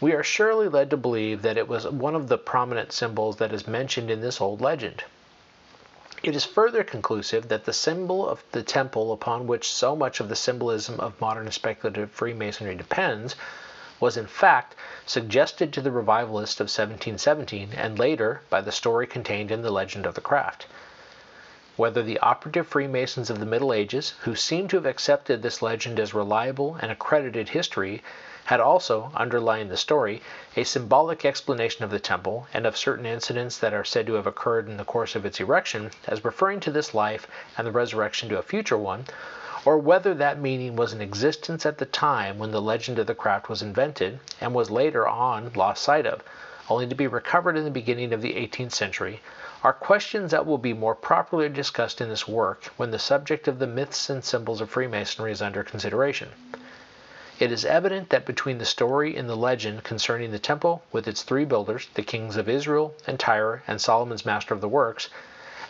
we 0.00 0.14
are 0.14 0.22
surely 0.22 0.66
led 0.66 0.88
to 0.88 0.96
believe 0.96 1.42
that 1.42 1.58
it 1.58 1.68
was 1.68 1.86
one 1.86 2.14
of 2.14 2.28
the 2.28 2.38
prominent 2.38 2.92
symbols 2.92 3.36
that 3.36 3.52
is 3.52 3.68
mentioned 3.68 4.10
in 4.10 4.22
this 4.22 4.40
old 4.40 4.62
legend. 4.62 5.04
It 6.22 6.34
is 6.34 6.46
further 6.46 6.82
conclusive 6.82 7.48
that 7.48 7.66
the 7.66 7.74
symbol 7.74 8.26
of 8.26 8.42
the 8.52 8.62
temple 8.62 9.12
upon 9.12 9.46
which 9.46 9.70
so 9.70 9.94
much 9.94 10.20
of 10.20 10.30
the 10.30 10.36
symbolism 10.36 10.98
of 10.98 11.20
modern 11.20 11.52
speculative 11.52 12.10
Freemasonry 12.10 12.76
depends 12.76 13.36
was 14.00 14.16
in 14.16 14.26
fact 14.26 14.74
suggested 15.04 15.74
to 15.74 15.82
the 15.82 15.92
revivalists 15.92 16.60
of 16.60 16.64
1717 16.64 17.72
and 17.76 17.98
later 17.98 18.40
by 18.48 18.62
the 18.62 18.72
story 18.72 19.06
contained 19.06 19.50
in 19.50 19.60
the 19.60 19.70
legend 19.70 20.06
of 20.06 20.14
the 20.14 20.22
craft. 20.22 20.64
Whether 21.78 22.02
the 22.02 22.18
operative 22.18 22.66
Freemasons 22.66 23.30
of 23.30 23.38
the 23.38 23.46
Middle 23.46 23.72
Ages, 23.72 24.14
who 24.22 24.34
seem 24.34 24.66
to 24.66 24.76
have 24.78 24.84
accepted 24.84 25.42
this 25.42 25.62
legend 25.62 26.00
as 26.00 26.12
reliable 26.12 26.76
and 26.80 26.90
accredited 26.90 27.50
history, 27.50 28.02
had 28.46 28.58
also, 28.58 29.12
underlying 29.14 29.68
the 29.68 29.76
story, 29.76 30.20
a 30.56 30.64
symbolic 30.64 31.24
explanation 31.24 31.84
of 31.84 31.90
the 31.92 32.00
temple 32.00 32.48
and 32.52 32.66
of 32.66 32.76
certain 32.76 33.06
incidents 33.06 33.56
that 33.58 33.72
are 33.72 33.84
said 33.84 34.08
to 34.08 34.14
have 34.14 34.26
occurred 34.26 34.66
in 34.68 34.76
the 34.76 34.82
course 34.84 35.14
of 35.14 35.24
its 35.24 35.38
erection 35.38 35.92
as 36.08 36.24
referring 36.24 36.58
to 36.58 36.72
this 36.72 36.94
life 36.94 37.28
and 37.56 37.64
the 37.64 37.70
resurrection 37.70 38.28
to 38.28 38.38
a 38.38 38.42
future 38.42 38.76
one, 38.76 39.06
or 39.64 39.78
whether 39.78 40.14
that 40.14 40.40
meaning 40.40 40.74
was 40.74 40.92
in 40.92 41.00
existence 41.00 41.64
at 41.64 41.78
the 41.78 41.86
time 41.86 42.40
when 42.40 42.50
the 42.50 42.60
legend 42.60 42.98
of 42.98 43.06
the 43.06 43.14
craft 43.14 43.48
was 43.48 43.62
invented 43.62 44.18
and 44.40 44.52
was 44.52 44.68
later 44.68 45.06
on 45.06 45.52
lost 45.54 45.84
sight 45.84 46.06
of, 46.08 46.24
only 46.70 46.86
to 46.86 46.94
be 46.94 47.06
recovered 47.06 47.56
in 47.56 47.64
the 47.64 47.70
beginning 47.70 48.12
of 48.12 48.22
the 48.22 48.34
18th 48.34 48.72
century, 48.72 49.20
are 49.62 49.72
questions 49.72 50.30
that 50.30 50.46
will 50.46 50.58
be 50.58 50.72
more 50.72 50.94
properly 50.94 51.48
discussed 51.48 52.00
in 52.00 52.08
this 52.08 52.28
work 52.28 52.64
when 52.76 52.90
the 52.90 52.98
subject 52.98 53.48
of 53.48 53.58
the 53.58 53.66
myths 53.66 54.08
and 54.10 54.24
symbols 54.24 54.60
of 54.60 54.70
Freemasonry 54.70 55.32
is 55.32 55.42
under 55.42 55.64
consideration. 55.64 56.28
It 57.40 57.52
is 57.52 57.64
evident 57.64 58.10
that 58.10 58.26
between 58.26 58.58
the 58.58 58.64
story 58.64 59.16
and 59.16 59.28
the 59.28 59.36
legend 59.36 59.84
concerning 59.84 60.32
the 60.32 60.40
temple, 60.40 60.82
with 60.90 61.06
its 61.06 61.22
three 61.22 61.44
builders, 61.44 61.86
the 61.94 62.02
kings 62.02 62.36
of 62.36 62.48
Israel 62.48 62.94
and 63.06 63.20
Tyre 63.20 63.62
and 63.68 63.80
Solomon's 63.80 64.26
master 64.26 64.54
of 64.54 64.60
the 64.60 64.68
works, 64.68 65.08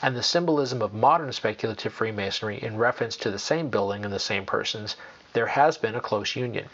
and 0.01 0.17
the 0.17 0.23
symbolism 0.23 0.81
of 0.81 0.95
modern 0.95 1.31
speculative 1.33 1.93
Freemasonry 1.93 2.57
in 2.63 2.79
reference 2.79 3.17
to 3.17 3.31
the 3.31 3.39
same 3.39 3.69
building 3.69 4.05
and 4.05 4.15
the 4.15 4.19
same 4.19 4.47
persons, 4.47 4.97
there 5.35 5.49
has 5.49 5.77
been 5.77 5.95
a 5.95 6.01
close 6.01 6.37
union. 6.37 6.69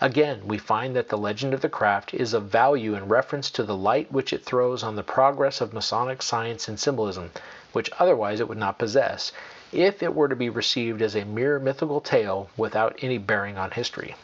Again, 0.00 0.48
we 0.48 0.58
find 0.58 0.96
that 0.96 1.08
the 1.08 1.16
legend 1.16 1.54
of 1.54 1.60
the 1.60 1.68
craft 1.68 2.14
is 2.14 2.34
of 2.34 2.46
value 2.46 2.96
in 2.96 3.06
reference 3.06 3.48
to 3.52 3.62
the 3.62 3.76
light 3.76 4.10
which 4.10 4.32
it 4.32 4.44
throws 4.44 4.82
on 4.82 4.96
the 4.96 5.04
progress 5.04 5.60
of 5.60 5.72
Masonic 5.72 6.20
science 6.20 6.66
and 6.66 6.80
symbolism, 6.80 7.30
which 7.72 7.92
otherwise 8.00 8.40
it 8.40 8.48
would 8.48 8.58
not 8.58 8.76
possess, 8.76 9.30
if 9.70 10.02
it 10.02 10.12
were 10.12 10.26
to 10.26 10.34
be 10.34 10.48
received 10.48 11.00
as 11.00 11.14
a 11.14 11.24
mere 11.24 11.60
mythical 11.60 12.00
tale 12.00 12.48
without 12.56 12.98
any 13.02 13.18
bearing 13.18 13.56
on 13.56 13.70
history. 13.70 14.16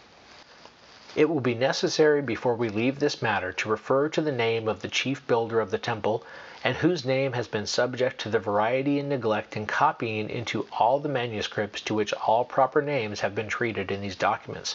It 1.14 1.28
will 1.28 1.40
be 1.40 1.54
necessary 1.54 2.20
before 2.20 2.56
we 2.56 2.68
leave 2.68 2.98
this 2.98 3.22
matter 3.22 3.52
to 3.52 3.68
refer 3.68 4.08
to 4.08 4.20
the 4.20 4.32
name 4.32 4.66
of 4.66 4.82
the 4.82 4.88
chief 4.88 5.24
builder 5.28 5.60
of 5.60 5.70
the 5.70 5.78
temple, 5.78 6.24
and 6.64 6.78
whose 6.78 7.04
name 7.04 7.34
has 7.34 7.46
been 7.46 7.66
subject 7.66 8.20
to 8.22 8.28
the 8.28 8.40
variety 8.40 8.98
and 8.98 9.08
neglect 9.08 9.56
in 9.56 9.66
copying 9.66 10.30
into 10.30 10.66
all 10.80 10.98
the 10.98 11.08
manuscripts 11.08 11.80
to 11.82 11.94
which 11.94 12.12
all 12.14 12.44
proper 12.44 12.82
names 12.82 13.20
have 13.20 13.36
been 13.36 13.46
treated 13.48 13.92
in 13.92 14.00
these 14.00 14.16
documents. 14.16 14.74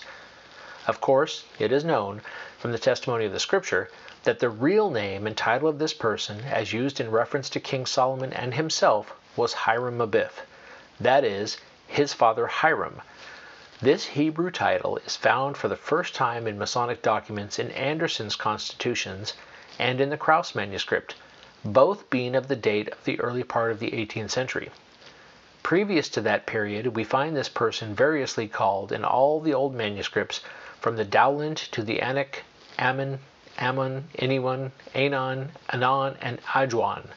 Of 0.88 1.02
course, 1.02 1.46
it 1.58 1.72
is 1.72 1.84
known, 1.84 2.22
from 2.60 2.72
the 2.72 2.78
testimony 2.78 3.26
of 3.26 3.32
the 3.32 3.40
Scripture, 3.40 3.90
that 4.24 4.38
the 4.38 4.50
real 4.50 4.92
name 4.92 5.26
and 5.26 5.36
title 5.36 5.68
of 5.68 5.80
this 5.80 5.96
person, 5.96 6.42
as 6.42 6.74
used 6.74 7.00
in 7.00 7.10
reference 7.10 7.50
to 7.50 7.60
King 7.60 7.88
Solomon 7.88 8.32
and 8.32 8.54
himself, 8.54 9.12
was 9.36 9.54
Hiram 9.54 10.00
Abiff, 10.00 10.44
that 11.00 11.24
is, 11.24 11.58
his 11.88 12.14
father 12.14 12.46
Hiram. 12.46 13.02
This 13.82 14.06
Hebrew 14.06 14.52
title 14.52 14.98
is 14.98 15.16
found 15.16 15.58
for 15.58 15.68
the 15.68 15.76
first 15.76 16.14
time 16.14 16.46
in 16.46 16.60
Masonic 16.60 17.02
documents 17.02 17.58
in 17.58 17.72
Anderson's 17.72 18.36
Constitutions 18.36 19.34
and 19.80 20.00
in 20.00 20.12
the 20.12 20.18
Krause 20.18 20.54
manuscript, 20.54 21.16
both 21.64 22.08
being 22.12 22.36
of 22.36 22.48
the 22.48 22.56
date 22.56 22.90
of 22.90 23.04
the 23.06 23.20
early 23.20 23.44
part 23.44 23.72
of 23.72 23.80
the 23.80 23.90
18th 23.90 24.30
century. 24.30 24.70
Previous 25.64 26.10
to 26.10 26.22
that 26.22 26.46
period, 26.46 26.96
we 26.96 27.04
find 27.04 27.36
this 27.36 27.50
person 27.50 27.96
variously 27.96 28.48
called 28.48 28.92
in 28.92 29.04
all 29.04 29.40
the 29.40 29.56
old 29.56 29.74
manuscripts 29.74 30.42
from 30.82 30.96
the 30.96 31.06
Dowland 31.06 31.58
to 31.72 31.82
the 31.82 32.02
Anak, 32.02 32.44
Ammon, 32.78 33.20
Ammon, 33.58 34.10
anyone, 34.20 34.72
Anon, 34.94 35.52
Anon, 35.70 36.18
and 36.22 36.42
Ajuan. 36.44 37.08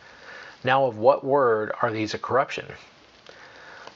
Now, 0.63 0.87
of 0.87 0.97
what 0.97 1.25
word 1.25 1.73
are 1.83 1.91
these 1.91 2.15
a 2.15 2.19
corruption? 2.19 2.67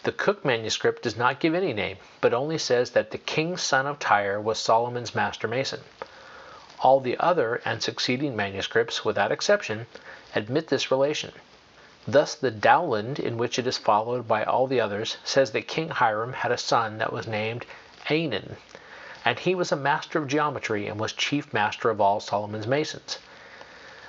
The 0.04 0.10
Cook 0.10 0.44
manuscript 0.44 1.02
does 1.02 1.16
not 1.16 1.38
give 1.38 1.54
any 1.54 1.72
name, 1.72 1.98
but 2.20 2.34
only 2.34 2.58
says 2.58 2.90
that 2.90 3.12
the 3.12 3.18
king's 3.18 3.62
son 3.62 3.86
of 3.86 4.00
Tyre 4.00 4.40
was 4.40 4.58
Solomon's 4.58 5.14
master 5.14 5.46
mason. 5.46 5.80
All 6.80 6.98
the 6.98 7.16
other 7.18 7.62
and 7.64 7.80
succeeding 7.80 8.34
manuscripts, 8.34 9.04
without 9.04 9.30
exception, 9.30 9.86
admit 10.34 10.66
this 10.66 10.90
relation. 10.90 11.32
Thus, 12.08 12.34
the 12.34 12.50
Dowland, 12.50 13.20
in 13.20 13.38
which 13.38 13.60
it 13.60 13.66
is 13.68 13.78
followed 13.78 14.26
by 14.26 14.42
all 14.42 14.66
the 14.66 14.80
others, 14.80 15.18
says 15.22 15.52
that 15.52 15.68
King 15.68 15.90
Hiram 15.90 16.32
had 16.32 16.50
a 16.50 16.58
son 16.58 16.98
that 16.98 17.12
was 17.12 17.28
named 17.28 17.64
Anan, 18.10 18.56
and 19.24 19.38
he 19.38 19.54
was 19.54 19.70
a 19.70 19.76
master 19.76 20.18
of 20.18 20.28
geometry 20.28 20.86
and 20.86 20.98
was 20.98 21.12
chief 21.12 21.52
master 21.52 21.90
of 21.90 22.00
all 22.00 22.20
Solomon's 22.20 22.66
masons. 22.66 23.18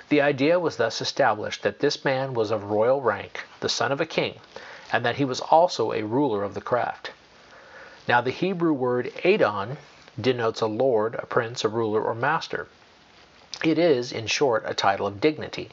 The 0.10 0.22
idea 0.22 0.60
was 0.60 0.78
thus 0.78 1.02
established 1.02 1.64
that 1.64 1.80
this 1.80 2.04
man 2.04 2.34
was 2.34 2.52
of 2.52 2.66
royal 2.66 3.02
rank, 3.02 3.46
the 3.60 3.70
son 3.70 3.92
of 3.92 4.02
a 4.02 4.06
king, 4.06 4.40
and 4.92 5.06
that 5.06 5.16
he 5.16 5.26
was 5.26 5.40
also 5.40 5.92
a 5.92 6.04
ruler 6.04 6.44
of 6.44 6.54
the 6.54 6.62
craft. 6.62 7.12
Now, 8.08 8.22
the 8.22 8.32
Hebrew 8.32 8.74
word 8.74 9.12
Adon 9.24 9.78
denotes 10.20 10.62
a 10.62 10.68
lord, 10.68 11.16
a 11.16 11.26
prince, 11.26 11.64
a 11.64 11.70
ruler, 11.70 12.04
or 12.04 12.14
master. 12.14 12.68
It 13.64 13.80
is, 13.80 14.12
in 14.12 14.28
short, 14.28 14.64
a 14.66 14.74
title 14.74 15.08
of 15.08 15.22
dignity. 15.22 15.70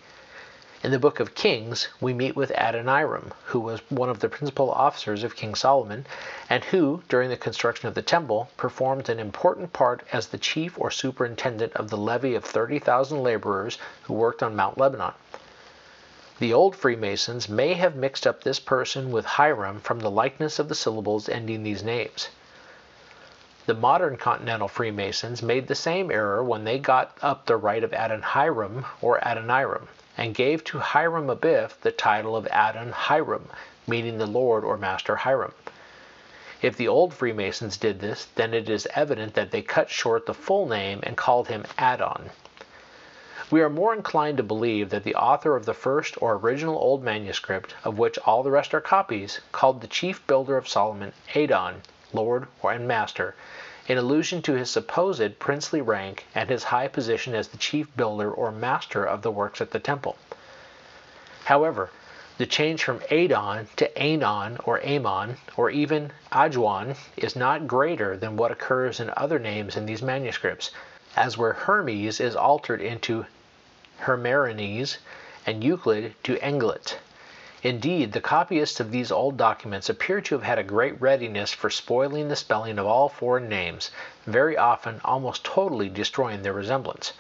In 0.83 0.93
the 0.93 0.99
book 0.99 1.21
of 1.21 1.35
Kings, 1.35 1.89
we 2.01 2.15
meet 2.15 2.35
with 2.35 2.51
Adoniram, 2.53 3.33
who 3.45 3.61
was 3.61 3.83
one 3.91 4.09
of 4.09 4.21
the 4.21 4.31
principal 4.31 4.71
officers 4.71 5.23
of 5.23 5.37
King 5.37 5.55
Solomon, 5.55 6.07
and 6.49 6.65
who, 6.65 7.03
during 7.07 7.29
the 7.29 7.37
construction 7.37 7.87
of 7.87 7.95
the 7.95 8.01
temple, 8.01 8.49
performed 8.57 9.11
an 9.11 9.19
important 9.19 9.75
part 9.75 10.03
as 10.11 10.29
the 10.29 10.39
chief 10.39 10.79
or 10.79 10.91
superintendent 10.91 11.75
of 11.75 11.91
the 11.91 11.99
levy 11.99 12.35
of 12.35 12.47
30,000 12.47 13.23
laborers 13.23 13.77
who 14.05 14.15
worked 14.15 14.43
on 14.43 14.57
Mount 14.57 14.79
Lebanon. 14.79 15.13
The 16.39 16.55
old 16.55 16.75
Freemasons 16.75 17.47
may 17.47 17.75
have 17.75 17.95
mixed 17.95 18.27
up 18.27 18.43
this 18.43 18.59
person 18.59 19.13
with 19.13 19.27
Hiram 19.27 19.81
from 19.81 19.99
the 19.99 20.11
likeness 20.11 20.59
of 20.59 20.71
the 20.71 20.75
syllables 20.75 21.29
ending 21.29 21.63
these 21.63 21.83
names. 21.83 22.31
The 23.67 23.75
modern 23.75 24.17
Continental 24.17 24.67
Freemasons 24.67 25.43
made 25.43 25.69
the 25.69 25.75
same 25.75 26.11
error 26.11 26.43
when 26.43 26.65
they 26.65 26.79
got 26.79 27.19
up 27.21 27.45
the 27.45 27.59
rite 27.59 27.85
of 27.85 27.93
Adoniram 27.93 28.87
or 29.03 29.19
Adoniram 29.23 29.87
and 30.21 30.35
gave 30.35 30.63
to 30.63 30.79
Hiram 30.79 31.31
Abiff 31.31 31.81
the 31.81 31.91
title 31.91 32.37
of 32.37 32.47
Adon 32.51 32.93
Hiram, 32.93 33.49
meaning 33.87 34.19
the 34.19 34.27
Lord 34.27 34.65
or 34.65 34.77
Master 34.77 35.17
Hiram. 35.17 35.55
If 36.61 36.77
the 36.77 36.89
old 36.89 37.15
Freemasons 37.15 37.79
did 37.79 38.01
this, 38.01 38.27
then 38.35 38.53
it 38.53 38.69
is 38.69 38.87
evident 38.95 39.33
that 39.33 39.51
they 39.51 39.63
cut 39.63 39.89
short 39.89 40.27
the 40.27 40.35
full 40.35 40.69
name 40.69 41.01
and 41.05 41.17
called 41.17 41.49
him 41.49 41.65
Adon. 41.79 42.29
We 43.51 43.63
are 43.63 43.71
more 43.71 43.95
inclined 43.95 44.37
to 44.37 44.43
believe 44.43 44.91
that 44.91 45.05
the 45.05 45.15
author 45.15 45.57
of 45.57 45.65
the 45.65 45.73
first 45.73 46.21
or 46.21 46.35
original 46.35 46.77
old 46.77 47.03
manuscript, 47.03 47.75
of 47.83 47.99
which 47.99 48.19
all 48.19 48.43
the 48.43 48.51
rest 48.51 48.75
are 48.75 48.81
copies, 48.83 49.41
called 49.53 49.81
the 49.81 49.89
chief 49.89 50.27
builder 50.27 50.59
of 50.59 50.69
Solomon 50.69 51.15
Adon, 51.35 51.81
Lord 52.13 52.47
and 52.63 52.87
Master, 52.87 53.35
in 53.89 53.99
allusion 53.99 54.43
to 54.43 54.53
his 54.55 54.71
supposed 54.71 55.39
princely 55.39 55.81
rank 55.81 56.27
and 56.35 56.49
his 56.51 56.65
high 56.65 56.89
position 56.89 57.35
as 57.35 57.49
the 57.49 57.57
chief 57.57 57.89
builder 57.97 58.31
or 58.31 58.53
master 58.53 59.05
of 59.05 59.23
the 59.23 59.31
works 59.31 59.61
at 59.61 59.71
the 59.71 59.79
temple. 59.79 60.17
However, 61.45 61.91
the 62.39 62.47
change 62.47 62.83
from 62.85 63.03
Adon 63.11 63.69
to 63.77 63.99
Anon 63.99 64.59
or 64.65 64.83
Amon 64.83 65.37
or 65.57 65.69
even 65.69 66.13
Ajuan 66.33 66.97
is 67.17 67.37
not 67.37 67.67
greater 67.67 68.17
than 68.17 68.37
what 68.37 68.51
occurs 68.51 69.01
in 69.01 69.13
other 69.17 69.39
names 69.39 69.77
in 69.77 69.85
these 69.85 70.01
manuscripts, 70.01 70.71
as 71.17 71.37
where 71.37 71.53
Hermes 71.53 72.21
is 72.21 72.37
altered 72.37 72.81
into 72.81 73.27
Hermerenes 73.99 74.99
and 75.45 75.63
Euclid 75.63 76.15
to 76.23 76.39
Englet. 76.39 76.99
Indeed, 77.63 78.13
the 78.15 78.23
copyists 78.23 78.81
of 78.81 78.91
these 78.91 79.13
old 79.13 79.37
documents 79.37 79.91
appear 79.91 80.23
to 80.23 80.35
have 80.35 80.45
had 80.45 80.59
a 80.59 80.63
great 80.63 80.99
readiness 80.99 81.53
for 81.53 81.69
spoiling 81.69 82.29
the 82.29 82.35
spelling 82.35 82.79
of 82.79 82.87
all 82.87 83.11
foreign 83.11 83.51
names, 83.51 83.91
very 84.25 84.57
often 84.57 84.99
almost 85.05 85.45
totally 85.45 85.91
destroying 85.91 86.41
their 86.41 86.55
resemblance. 86.55 87.13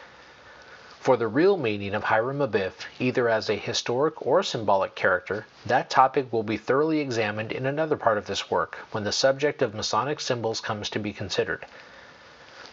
For 0.99 1.19
the 1.19 1.29
real 1.29 1.59
meaning 1.59 1.95
of 1.95 2.05
Hiram 2.05 2.41
Abiff, 2.41 2.87
either 2.99 3.29
as 3.29 3.51
a 3.51 3.55
historic 3.57 4.27
or 4.27 4.43
symbolic 4.43 4.95
character, 4.95 5.45
that 5.67 5.91
topic 5.91 6.33
will 6.33 6.43
be 6.43 6.57
thoroughly 6.57 7.01
examined 7.01 7.53
in 7.53 7.67
another 7.67 7.99
part 7.99 8.17
of 8.17 8.25
this 8.25 8.51
work, 8.51 8.79
when 8.93 9.05
the 9.05 9.13
subject 9.13 9.61
of 9.61 9.75
Masonic 9.75 10.21
symbols 10.21 10.63
comes 10.63 10.89
to 10.89 10.99
be 10.99 11.13
considered. 11.13 11.67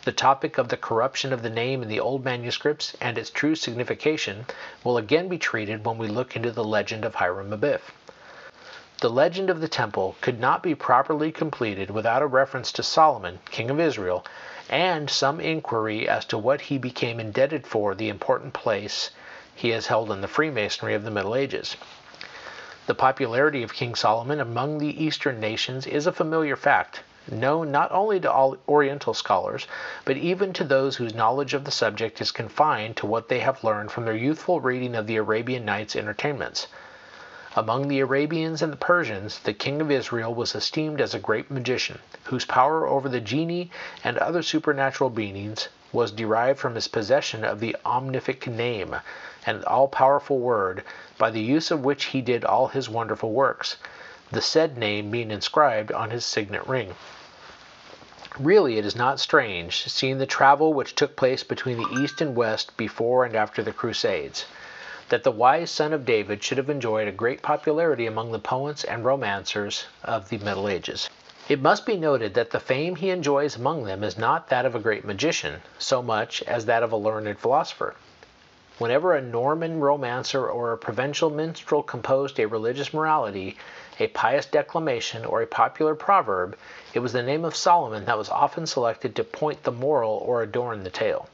The 0.08 0.14
topic 0.14 0.58
of 0.58 0.70
the 0.70 0.78
corruption 0.78 1.34
of 1.34 1.42
the 1.42 1.50
name 1.50 1.84
in 1.84 1.90
the 1.90 2.00
old 2.00 2.24
manuscripts 2.24 2.96
and 3.02 3.18
its 3.18 3.30
true 3.30 3.56
signification 3.56 4.46
will 4.82 4.98
again 4.98 5.28
be 5.28 5.38
treated 5.38 5.84
when 5.86 5.98
we 5.98 6.08
look 6.08 6.34
into 6.34 6.50
the 6.50 6.64
legend 6.64 7.04
of 7.04 7.16
Hiram 7.16 7.52
Abiff. 7.52 7.92
The 9.02 9.10
legend 9.10 9.50
of 9.50 9.60
the 9.60 9.68
temple 9.68 10.16
could 10.22 10.40
not 10.40 10.64
be 10.64 10.76
properly 10.76 11.30
completed 11.34 11.92
without 11.92 12.22
a 12.22 12.26
reference 12.26 12.72
to 12.72 12.84
Solomon, 12.84 13.40
king 13.52 13.70
of 13.70 13.82
Israel, 13.82 14.26
and 14.70 15.10
some 15.10 15.42
inquiry 15.42 16.08
as 16.08 16.24
to 16.28 16.38
what 16.38 16.62
he 16.62 16.78
became 16.78 17.20
indebted 17.20 17.68
for 17.68 17.94
the 17.94 18.08
important 18.08 18.54
place 18.54 19.10
he 19.54 19.72
has 19.72 19.88
held 19.88 20.10
in 20.10 20.22
the 20.22 20.30
Freemasonry 20.30 20.94
of 20.94 21.04
the 21.04 21.12
Middle 21.12 21.36
Ages. 21.36 21.76
The 22.86 22.96
popularity 22.96 23.62
of 23.62 23.74
King 23.74 23.94
Solomon 23.94 24.40
among 24.40 24.78
the 24.78 25.04
Eastern 25.04 25.42
nations 25.42 25.86
is 25.86 26.08
a 26.08 26.14
familiar 26.14 26.56
fact, 26.56 27.02
known 27.32 27.72
not 27.72 27.92
only 27.92 28.20
to 28.20 28.32
all 28.32 28.58
Oriental 28.68 29.14
scholars, 29.14 29.68
but 30.06 30.18
even 30.18 30.54
to 30.54 30.64
those 30.64 30.96
whose 30.96 31.14
knowledge 31.14 31.54
of 31.54 31.66
the 31.66 31.72
subject 31.72 32.22
is 32.22 32.32
confined 32.32 32.96
to 32.98 33.06
what 33.06 33.28
they 33.28 33.40
have 33.40 33.64
learned 33.64 33.92
from 33.92 34.06
their 34.06 34.16
youthful 34.16 34.62
reading 34.62 34.96
of 34.96 35.08
the 35.08 35.18
Arabian 35.18 35.66
Nights 35.66 35.96
entertainments. 35.96 36.68
Among 37.56 37.88
the 37.88 38.00
Arabians 38.00 38.62
and 38.62 38.72
the 38.72 38.78
Persians, 38.78 39.40
the 39.40 39.54
king 39.54 39.82
of 39.82 39.90
Israel 39.90 40.34
was 40.34 40.54
esteemed 40.54 41.02
as 41.02 41.14
a 41.14 41.20
great 41.20 41.50
magician, 41.50 42.00
whose 42.26 42.46
power 42.46 42.86
over 42.86 43.10
the 43.10 43.20
genii 43.20 43.72
and 44.04 44.18
other 44.20 44.44
supernatural 44.44 45.10
beings 45.10 45.68
was 45.92 46.12
derived 46.12 46.60
from 46.60 46.76
his 46.76 46.88
possession 46.88 47.44
of 47.44 47.60
the 47.60 47.76
omnific 47.86 48.46
name, 48.46 48.96
an 49.46 49.64
all 49.66 49.88
powerful 49.88 50.38
word, 50.38 50.84
by 51.18 51.32
the 51.32 51.42
use 51.42 51.72
of 51.72 51.84
which 51.84 52.06
he 52.06 52.22
did 52.22 52.46
all 52.46 52.68
his 52.68 52.88
wonderful 52.88 53.32
works. 53.32 53.78
the 54.32 54.42
said 54.42 54.78
name 54.78 55.10
being 55.10 55.32
inscribed 55.32 55.92
on 55.92 56.12
his 56.12 56.26
signet 56.26 56.68
ring. 56.68 56.94
Really, 58.40 58.78
it 58.78 58.86
is 58.86 58.96
not 58.96 59.20
strange, 59.20 59.86
seeing 59.88 60.20
the 60.20 60.28
travel 60.28 60.72
which 60.72 60.94
took 60.94 61.16
place 61.16 61.44
between 61.44 61.78
the 61.78 62.02
East 62.02 62.22
and 62.22 62.36
West 62.36 62.78
before 62.78 63.26
and 63.26 63.36
after 63.36 63.64
the 63.64 63.72
Crusades, 63.74 64.46
that 65.10 65.24
the 65.24 65.32
wise 65.32 65.72
son 65.72 65.92
of 65.92 66.06
David 66.06 66.44
should 66.44 66.60
have 66.60 66.70
enjoyed 66.70 67.08
a 67.08 67.12
great 67.12 67.42
popularity 67.42 68.06
among 68.06 68.32
the 68.32 68.38
poets 68.38 68.84
and 68.84 69.04
romancers 69.04 69.86
of 70.04 70.30
the 70.30 70.38
Middle 70.38 70.70
Ages. 70.70 71.10
It 71.50 71.64
must 71.64 71.84
be 71.84 71.98
noted 71.98 72.36
that 72.36 72.52
the 72.52 72.60
fame 72.60 72.98
he 72.98 73.10
enjoys 73.10 73.56
among 73.56 73.86
them 73.86 74.04
is 74.04 74.20
not 74.20 74.50
that 74.50 74.68
of 74.68 74.76
a 74.76 74.80
great 74.80 75.04
magician, 75.04 75.64
so 75.80 76.04
much 76.04 76.44
as 76.44 76.68
that 76.68 76.84
of 76.84 76.92
a 76.92 76.96
learned 76.96 77.40
philosopher. 77.40 77.96
Whenever 78.78 79.16
a 79.16 79.22
Norman 79.22 79.80
romancer 79.80 80.48
or 80.48 80.72
a 80.72 80.78
provincial 80.78 81.32
minstrel 81.32 81.82
composed 81.82 82.40
a 82.40 82.46
religious 82.46 82.94
morality, 82.94 83.58
a 84.00 84.08
pious 84.08 84.46
declamation, 84.46 85.26
or 85.26 85.42
a 85.42 85.48
popular 85.48 85.96
proverb, 85.96 86.56
it 86.94 87.00
was 87.00 87.14
the 87.14 87.24
name 87.24 87.44
of 87.44 87.56
Solomon 87.56 88.06
that 88.06 88.18
was 88.18 88.30
often 88.30 88.68
selected 88.68 89.16
to 89.16 89.24
point 89.24 89.64
the 89.64 89.72
moral 89.72 90.22
or 90.26 90.42
adorn 90.42 90.84
the 90.84 90.90
tale. 90.90 91.28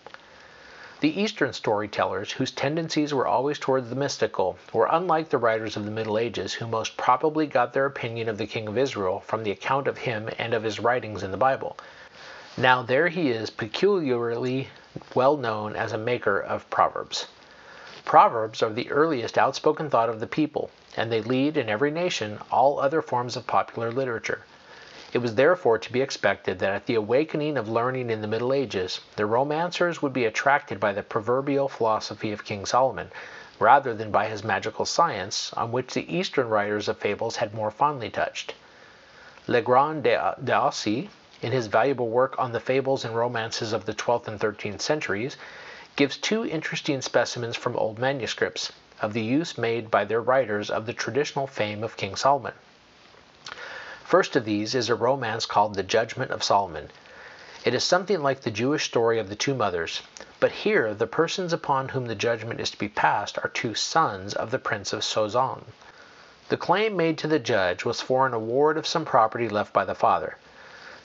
The 1.01 1.21
Eastern 1.21 1.51
storytellers, 1.51 2.31
whose 2.31 2.51
tendencies 2.51 3.13
were 3.13 3.27
always 3.27 3.59
towards 3.59 3.89
the 3.89 3.95
mystical, 3.97 4.57
were 4.71 4.87
unlike 4.89 5.27
the 5.27 5.37
writers 5.37 5.75
of 5.75 5.83
the 5.83 5.91
Middle 5.91 6.17
Ages, 6.17 6.53
who 6.53 6.65
most 6.65 6.95
probably 6.95 7.45
got 7.45 7.73
their 7.73 7.85
opinion 7.85 8.29
of 8.29 8.37
the 8.37 8.47
King 8.47 8.69
of 8.69 8.77
Israel 8.77 9.19
from 9.19 9.43
the 9.43 9.51
account 9.51 9.89
of 9.89 9.97
him 9.97 10.29
and 10.37 10.53
of 10.53 10.63
his 10.63 10.79
writings 10.79 11.21
in 11.21 11.31
the 11.31 11.35
Bible. 11.35 11.75
Now 12.55 12.83
there 12.83 13.09
he 13.09 13.31
is 13.31 13.49
peculiarly 13.49 14.69
well 15.13 15.35
known 15.35 15.75
as 15.75 15.91
a 15.91 15.97
maker 15.97 16.39
of 16.39 16.69
proverbs. 16.69 17.27
Proverbs 18.05 18.63
are 18.63 18.71
the 18.71 18.89
earliest 18.89 19.37
outspoken 19.37 19.89
thought 19.89 20.07
of 20.07 20.21
the 20.21 20.27
people, 20.27 20.69
and 20.97 21.11
they 21.11 21.21
lead 21.21 21.57
in 21.57 21.69
every 21.69 21.91
nation 21.91 22.39
all 22.51 22.79
other 22.79 23.01
forms 23.01 23.35
of 23.35 23.47
popular 23.47 23.91
literature. 23.91 24.41
It 25.13 25.19
was 25.19 25.35
therefore 25.35 25.77
to 25.77 25.91
be 25.91 26.01
expected 26.01 26.59
that 26.59 26.73
at 26.73 26.85
the 26.85 26.95
awakening 26.95 27.57
of 27.57 27.69
learning 27.69 28.09
in 28.09 28.21
the 28.21 28.27
Middle 28.27 28.53
Ages, 28.53 28.99
the 29.15 29.25
romancers 29.25 30.01
would 30.01 30.13
be 30.13 30.25
attracted 30.25 30.79
by 30.79 30.93
the 30.93 31.03
proverbial 31.03 31.69
philosophy 31.69 32.31
of 32.31 32.45
King 32.45 32.65
Solomon, 32.65 33.11
rather 33.59 33.93
than 33.93 34.11
by 34.11 34.25
his 34.27 34.43
magical 34.43 34.85
science, 34.85 35.53
on 35.53 35.71
which 35.71 35.93
the 35.93 36.15
Eastern 36.15 36.49
writers 36.49 36.87
of 36.87 36.97
fables 36.97 37.35
had 37.35 37.53
more 37.53 37.71
fondly 37.71 38.09
touched. 38.09 38.55
Legrand 39.47 40.03
d'Aussy 40.03 41.09
in 41.43 41.51
his 41.51 41.67
valuable 41.67 42.07
work 42.07 42.39
on 42.39 42.53
the 42.53 42.59
fables 42.59 43.03
and 43.03 43.15
romances 43.15 43.73
of 43.73 43.85
the 43.85 43.93
12th 43.93 44.27
and 44.29 44.39
13th 44.39 44.79
centuries, 44.79 45.35
gives 45.97 46.17
two 46.17 46.45
interesting 46.45 47.01
specimens 47.01 47.55
from 47.55 47.75
old 47.75 47.99
manuscripts 47.99 48.71
of 49.01 49.13
the 49.13 49.21
use 49.21 49.57
made 49.57 49.89
by 49.89 50.05
their 50.05 50.21
writers 50.21 50.69
of 50.69 50.85
the 50.85 50.93
traditional 50.93 51.47
fame 51.47 51.83
of 51.83 51.97
King 51.97 52.15
Solomon. 52.15 52.53
First 54.03 54.35
of 54.35 54.45
these 54.45 54.75
is 54.75 54.89
a 54.89 54.95
romance 54.95 55.45
called 55.45 55.75
The 55.75 55.83
Judgment 55.83 56.31
of 56.31 56.43
Solomon. 56.43 56.91
It 57.65 57.73
is 57.73 57.83
something 57.83 58.21
like 58.21 58.41
the 58.41 58.51
Jewish 58.51 58.85
story 58.85 59.19
of 59.19 59.29
the 59.29 59.35
two 59.35 59.55
mothers, 59.55 60.01
but 60.39 60.51
here 60.51 60.93
the 60.93 61.07
persons 61.07 61.53
upon 61.53 61.89
whom 61.89 62.05
the 62.05 62.13
judgment 62.13 62.59
is 62.59 62.69
to 62.71 62.77
be 62.77 62.89
passed 62.89 63.37
are 63.39 63.49
two 63.49 63.73
sons 63.73 64.33
of 64.33 64.51
the 64.51 64.59
Prince 64.59 64.93
of 64.93 65.03
Soissons. 65.03 65.65
The 66.49 66.57
claim 66.57 66.97
made 66.97 67.17
to 67.19 67.27
the 67.27 67.39
judge 67.39 67.85
was 67.85 68.01
for 68.01 68.27
an 68.27 68.33
award 68.33 68.77
of 68.77 68.85
some 68.85 69.05
property 69.05 69.47
left 69.47 69.71
by 69.71 69.85
the 69.85 69.95
father. 69.95 70.37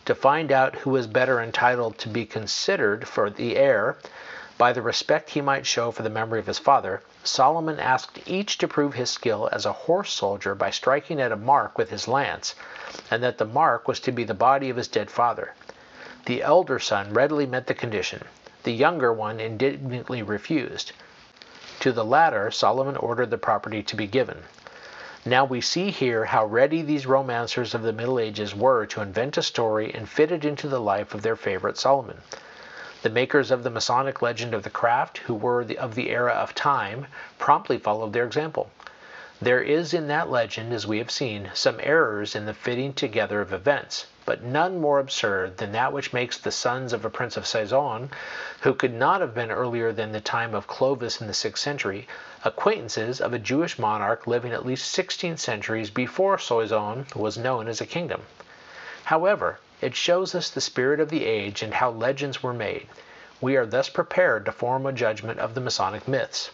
To 0.04 0.14
find 0.14 0.50
out 0.50 0.74
who 0.76 0.90
was 0.90 1.06
better 1.06 1.40
entitled 1.40 1.96
to 1.98 2.08
be 2.08 2.26
considered 2.26 3.06
for 3.06 3.30
the 3.30 3.56
heir, 3.56 3.96
by 4.58 4.72
the 4.72 4.82
respect 4.82 5.30
he 5.30 5.40
might 5.40 5.64
show 5.64 5.92
for 5.92 6.02
the 6.02 6.10
memory 6.10 6.40
of 6.40 6.46
his 6.46 6.58
father, 6.58 7.00
Solomon 7.22 7.78
asked 7.78 8.18
each 8.26 8.58
to 8.58 8.66
prove 8.66 8.94
his 8.94 9.08
skill 9.08 9.48
as 9.52 9.64
a 9.64 9.72
horse 9.72 10.12
soldier 10.12 10.52
by 10.56 10.68
striking 10.68 11.20
at 11.20 11.30
a 11.30 11.36
mark 11.36 11.78
with 11.78 11.90
his 11.90 12.08
lance, 12.08 12.56
and 13.08 13.22
that 13.22 13.38
the 13.38 13.44
mark 13.44 13.86
was 13.86 14.00
to 14.00 14.10
be 14.10 14.24
the 14.24 14.34
body 14.34 14.68
of 14.68 14.76
his 14.76 14.88
dead 14.88 15.12
father. 15.12 15.54
The 16.26 16.42
elder 16.42 16.80
son 16.80 17.14
readily 17.14 17.46
met 17.46 17.68
the 17.68 17.74
condition. 17.74 18.24
The 18.64 18.72
younger 18.72 19.12
one 19.12 19.38
indignantly 19.38 20.22
refused. 20.22 20.90
To 21.80 21.92
the 21.92 22.04
latter 22.04 22.50
Solomon 22.50 22.96
ordered 22.96 23.30
the 23.30 23.38
property 23.38 23.84
to 23.84 23.94
be 23.94 24.08
given. 24.08 24.42
Now 25.24 25.44
we 25.44 25.60
see 25.60 25.92
here 25.92 26.24
how 26.24 26.46
ready 26.46 26.82
these 26.82 27.06
romancers 27.06 27.74
of 27.74 27.82
the 27.82 27.92
Middle 27.92 28.18
Ages 28.18 28.56
were 28.56 28.86
to 28.86 29.02
invent 29.02 29.36
a 29.36 29.42
story 29.42 29.94
and 29.94 30.08
fit 30.08 30.32
it 30.32 30.44
into 30.44 30.68
the 30.68 30.80
life 30.80 31.14
of 31.14 31.22
their 31.22 31.36
favorite 31.36 31.78
Solomon. 31.78 32.18
The 33.00 33.10
makers 33.10 33.52
of 33.52 33.62
the 33.62 33.70
Masonic 33.70 34.20
legend 34.22 34.54
of 34.54 34.64
the 34.64 34.70
craft, 34.70 35.18
who 35.18 35.34
were 35.34 35.64
the, 35.64 35.78
of 35.78 35.94
the 35.94 36.10
era 36.10 36.32
of 36.32 36.52
time, 36.52 37.06
promptly 37.38 37.78
followed 37.78 38.12
their 38.12 38.24
example. 38.24 38.70
There 39.40 39.62
is 39.62 39.94
in 39.94 40.08
that 40.08 40.28
legend, 40.28 40.72
as 40.72 40.84
we 40.84 40.98
have 40.98 41.12
seen, 41.12 41.52
some 41.54 41.78
errors 41.80 42.34
in 42.34 42.44
the 42.44 42.52
fitting 42.54 42.92
together 42.92 43.40
of 43.40 43.52
events, 43.52 44.06
but 44.26 44.42
none 44.42 44.80
more 44.80 44.98
absurd 44.98 45.58
than 45.58 45.70
that 45.70 45.92
which 45.92 46.12
makes 46.12 46.38
the 46.38 46.50
sons 46.50 46.92
of 46.92 47.04
a 47.04 47.08
prince 47.08 47.36
of 47.36 47.46
Soissons, 47.46 48.10
who 48.62 48.74
could 48.74 48.94
not 48.94 49.20
have 49.20 49.32
been 49.32 49.52
earlier 49.52 49.92
than 49.92 50.10
the 50.10 50.20
time 50.20 50.52
of 50.52 50.66
Clovis 50.66 51.20
in 51.20 51.28
the 51.28 51.34
sixth 51.34 51.62
century, 51.62 52.08
acquaintances 52.44 53.20
of 53.20 53.32
a 53.32 53.38
Jewish 53.38 53.78
monarch 53.78 54.26
living 54.26 54.50
at 54.50 54.66
least 54.66 54.90
16 54.90 55.36
centuries 55.36 55.90
before 55.90 56.36
Soissons 56.36 57.14
was 57.14 57.38
known 57.38 57.68
as 57.68 57.80
a 57.80 57.86
kingdom. 57.86 58.22
However, 59.08 59.58
it 59.80 59.96
shows 59.96 60.34
us 60.34 60.50
the 60.50 60.60
spirit 60.60 61.00
of 61.00 61.08
the 61.08 61.24
age 61.24 61.62
and 61.62 61.72
how 61.72 61.88
legends 61.88 62.42
were 62.42 62.52
made. 62.52 62.88
We 63.40 63.56
are 63.56 63.64
thus 63.64 63.88
prepared 63.88 64.44
to 64.44 64.52
form 64.52 64.84
a 64.84 64.92
judgment 64.92 65.40
of 65.40 65.54
the 65.54 65.62
Masonic 65.62 66.06
myths. 66.06 66.50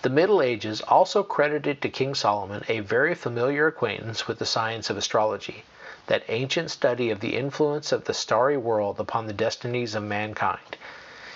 The 0.00 0.08
Middle 0.08 0.40
Ages 0.40 0.80
also 0.80 1.22
credited 1.22 1.82
to 1.82 1.90
King 1.90 2.14
Solomon 2.14 2.64
a 2.66 2.80
very 2.80 3.14
familiar 3.14 3.66
acquaintance 3.66 4.26
with 4.26 4.38
the 4.38 4.46
science 4.46 4.88
of 4.88 4.96
astrology, 4.96 5.64
that 6.06 6.24
ancient 6.28 6.70
study 6.70 7.10
of 7.10 7.20
the 7.20 7.36
influence 7.36 7.92
of 7.92 8.04
the 8.04 8.14
starry 8.14 8.56
world 8.56 8.98
upon 8.98 9.26
the 9.26 9.34
destinies 9.34 9.94
of 9.94 10.04
mankind. 10.04 10.78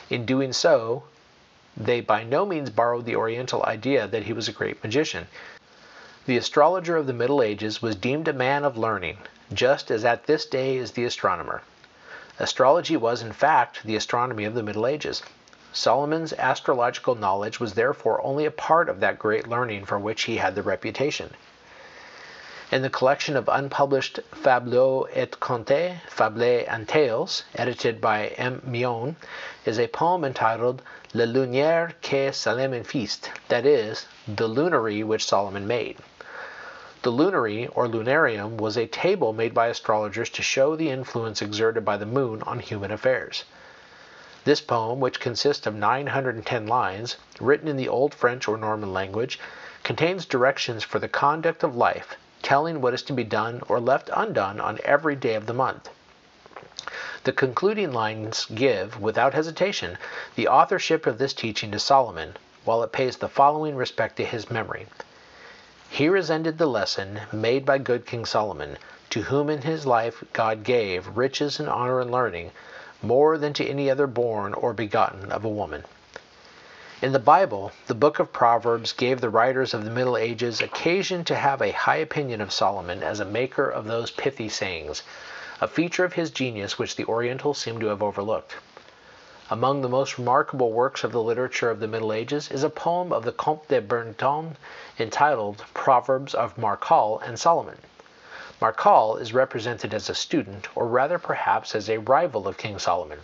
In 0.08 0.24
doing 0.24 0.54
so, 0.54 1.02
they 1.76 2.00
by 2.00 2.24
no 2.24 2.46
means 2.46 2.70
borrowed 2.70 3.04
the 3.04 3.16
Oriental 3.16 3.62
idea 3.66 4.06
that 4.06 4.22
he 4.22 4.32
was 4.32 4.48
a 4.48 4.52
great 4.52 4.82
magician. 4.82 5.26
The 6.24 6.38
astrologer 6.38 6.96
of 6.96 7.06
the 7.06 7.12
Middle 7.12 7.42
Ages 7.42 7.82
was 7.82 7.94
deemed 7.94 8.26
a 8.26 8.32
man 8.32 8.64
of 8.64 8.78
learning, 8.78 9.18
just 9.54 9.90
as 9.90 10.04
at 10.04 10.26
this 10.26 10.46
day 10.46 10.76
is 10.76 10.92
the 10.92 11.04
astronomer. 11.04 11.62
Astrology 12.38 12.96
was, 12.96 13.22
in 13.22 13.32
fact, 13.32 13.82
the 13.84 13.96
astronomy 13.96 14.44
of 14.44 14.54
the 14.54 14.62
Middle 14.62 14.86
Ages. 14.86 15.22
Solomon's 15.72 16.32
astrological 16.34 17.14
knowledge 17.14 17.60
was 17.60 17.74
therefore 17.74 18.20
only 18.24 18.44
a 18.44 18.50
part 18.50 18.88
of 18.88 19.00
that 19.00 19.18
great 19.18 19.48
learning 19.48 19.84
for 19.84 19.98
which 19.98 20.22
he 20.22 20.36
had 20.36 20.54
the 20.54 20.62
reputation. 20.62 21.34
In 22.72 22.80
the 22.80 22.88
collection 22.88 23.36
of 23.36 23.48
unpublished 23.48 24.20
Fabliaux 24.34 25.06
et 25.12 25.38
Contes, 25.40 25.98
Fables 26.08 26.64
and 26.66 26.88
Tales, 26.88 27.44
edited 27.54 28.00
by 28.00 28.28
M. 28.28 28.62
Méon, 28.66 29.14
is 29.66 29.78
a 29.78 29.88
poem 29.88 30.24
entitled 30.24 30.82
Le 31.12 31.26
Lunaire 31.26 31.92
que 32.00 32.32
Salomon 32.32 32.82
Fist, 32.82 33.30
that 33.48 33.66
is, 33.66 34.06
the 34.26 34.48
lunary 34.48 35.04
which 35.04 35.26
Solomon 35.26 35.66
made. 35.66 35.98
The 37.02 37.10
lunary, 37.10 37.66
or 37.74 37.88
lunarium, 37.88 38.58
was 38.58 38.76
a 38.76 38.86
table 38.86 39.32
made 39.32 39.52
by 39.52 39.66
astrologers 39.66 40.30
to 40.30 40.40
show 40.40 40.76
the 40.76 40.88
influence 40.88 41.42
exerted 41.42 41.84
by 41.84 41.96
the 41.96 42.06
moon 42.06 42.42
on 42.42 42.60
human 42.60 42.92
affairs. 42.92 43.42
This 44.44 44.60
poem, 44.60 45.00
which 45.00 45.18
consists 45.18 45.66
of 45.66 45.74
910 45.74 46.68
lines, 46.68 47.16
written 47.40 47.66
in 47.66 47.76
the 47.76 47.88
Old 47.88 48.14
French 48.14 48.46
or 48.46 48.56
Norman 48.56 48.92
language, 48.92 49.40
contains 49.82 50.24
directions 50.24 50.84
for 50.84 51.00
the 51.00 51.08
conduct 51.08 51.64
of 51.64 51.74
life, 51.74 52.14
telling 52.40 52.80
what 52.80 52.94
is 52.94 53.02
to 53.02 53.12
be 53.12 53.24
done 53.24 53.62
or 53.66 53.80
left 53.80 54.08
undone 54.14 54.60
on 54.60 54.78
every 54.84 55.16
day 55.16 55.34
of 55.34 55.46
the 55.46 55.52
month. 55.52 55.88
The 57.24 57.32
concluding 57.32 57.92
lines 57.92 58.46
give, 58.54 59.00
without 59.00 59.34
hesitation, 59.34 59.98
the 60.36 60.46
authorship 60.46 61.08
of 61.08 61.18
this 61.18 61.32
teaching 61.32 61.72
to 61.72 61.80
Solomon, 61.80 62.36
while 62.64 62.80
it 62.84 62.92
pays 62.92 63.16
the 63.16 63.28
following 63.28 63.74
respect 63.74 64.18
to 64.18 64.24
his 64.24 64.52
memory. 64.52 64.86
Here 65.94 66.16
is 66.16 66.30
ended 66.30 66.56
the 66.56 66.64
lesson 66.64 67.20
made 67.32 67.66
by 67.66 67.76
good 67.76 68.06
King 68.06 68.24
Solomon, 68.24 68.78
to 69.10 69.24
whom 69.24 69.50
in 69.50 69.60
his 69.60 69.84
life 69.84 70.24
God 70.32 70.64
gave 70.64 71.18
riches 71.18 71.60
and 71.60 71.68
honor 71.68 72.00
and 72.00 72.10
learning, 72.10 72.52
more 73.02 73.36
than 73.36 73.52
to 73.52 73.68
any 73.68 73.90
other 73.90 74.06
born 74.06 74.54
or 74.54 74.72
begotten 74.72 75.30
of 75.30 75.44
a 75.44 75.50
woman. 75.50 75.84
In 77.02 77.12
the 77.12 77.18
Bible, 77.18 77.72
the 77.88 77.94
book 77.94 78.18
of 78.18 78.32
Proverbs 78.32 78.94
gave 78.94 79.20
the 79.20 79.28
writers 79.28 79.74
of 79.74 79.84
the 79.84 79.90
Middle 79.90 80.16
Ages 80.16 80.62
occasion 80.62 81.24
to 81.24 81.34
have 81.34 81.60
a 81.60 81.72
high 81.72 81.96
opinion 81.96 82.40
of 82.40 82.54
Solomon 82.54 83.02
as 83.02 83.20
a 83.20 83.26
maker 83.26 83.68
of 83.68 83.84
those 83.84 84.10
pithy 84.10 84.48
sayings, 84.48 85.02
a 85.60 85.68
feature 85.68 86.06
of 86.06 86.14
his 86.14 86.30
genius 86.30 86.78
which 86.78 86.96
the 86.96 87.04
Orientals 87.04 87.58
seem 87.58 87.78
to 87.80 87.88
have 87.88 88.02
overlooked. 88.02 88.54
Among 89.52 89.82
the 89.82 89.88
most 89.90 90.16
remarkable 90.16 90.72
works 90.72 91.04
of 91.04 91.12
the 91.12 91.20
literature 91.20 91.68
of 91.68 91.78
the 91.78 91.86
Middle 91.86 92.10
Ages 92.10 92.50
is 92.50 92.64
a 92.64 92.70
poem 92.70 93.12
of 93.12 93.22
the 93.22 93.32
Comte 93.32 93.68
de 93.68 93.82
Bearnton 93.82 94.56
entitled 94.98 95.62
Proverbs 95.74 96.34
of 96.34 96.56
Marcal 96.56 97.18
and 97.18 97.38
Solomon. 97.38 97.76
Marcal 98.62 99.18
is 99.18 99.34
represented 99.34 99.92
as 99.92 100.08
a 100.08 100.14
student, 100.14 100.68
or 100.74 100.86
rather 100.86 101.18
perhaps 101.18 101.74
as 101.74 101.90
a 101.90 101.98
rival 101.98 102.48
of 102.48 102.56
King 102.56 102.78
Solomon. 102.78 103.18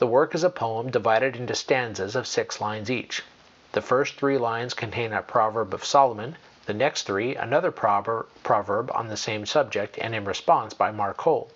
The 0.00 0.08
work 0.08 0.34
is 0.34 0.42
a 0.42 0.50
poem 0.50 0.90
divided 0.90 1.36
into 1.36 1.54
stanzas 1.54 2.16
of 2.16 2.26
six 2.26 2.60
lines 2.60 2.90
each. 2.90 3.22
The 3.70 3.80
first 3.82 4.16
three 4.16 4.38
lines 4.38 4.74
contain 4.74 5.12
a 5.12 5.22
proverb 5.22 5.72
of 5.72 5.84
Solomon, 5.84 6.38
The 6.64 6.74
next 6.74 7.04
three, 7.04 7.36
another 7.36 7.70
proverb 7.70 8.90
on 8.92 9.06
the 9.06 9.16
same 9.16 9.46
subject 9.46 9.96
and 9.98 10.12
in 10.12 10.24
response 10.24 10.74
by 10.74 10.90
Marcal. 10.90 11.52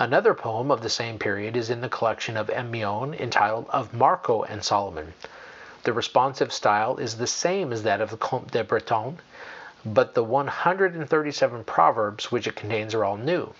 Another 0.00 0.32
poem 0.32 0.70
of 0.70 0.82
the 0.82 0.88
same 0.88 1.18
period 1.18 1.56
is 1.56 1.70
in 1.70 1.80
the 1.80 1.88
collection 1.88 2.36
of 2.36 2.48
Endymion 2.50 3.14
entitled 3.14 3.66
Of 3.70 3.92
Marco 3.92 4.44
and 4.44 4.62
Solomon. 4.62 5.12
The 5.82 5.92
responsive 5.92 6.52
style 6.52 6.98
is 6.98 7.16
the 7.16 7.26
same 7.26 7.72
as 7.72 7.82
that 7.82 8.00
of 8.00 8.10
the 8.10 8.16
Comte 8.16 8.52
de 8.52 8.62
Breton, 8.62 9.18
but 9.84 10.14
the 10.14 10.22
137 10.22 11.64
proverbs 11.64 12.30
which 12.30 12.46
it 12.46 12.54
contains 12.54 12.94
are 12.94 13.04
all 13.04 13.16
new. 13.16 13.52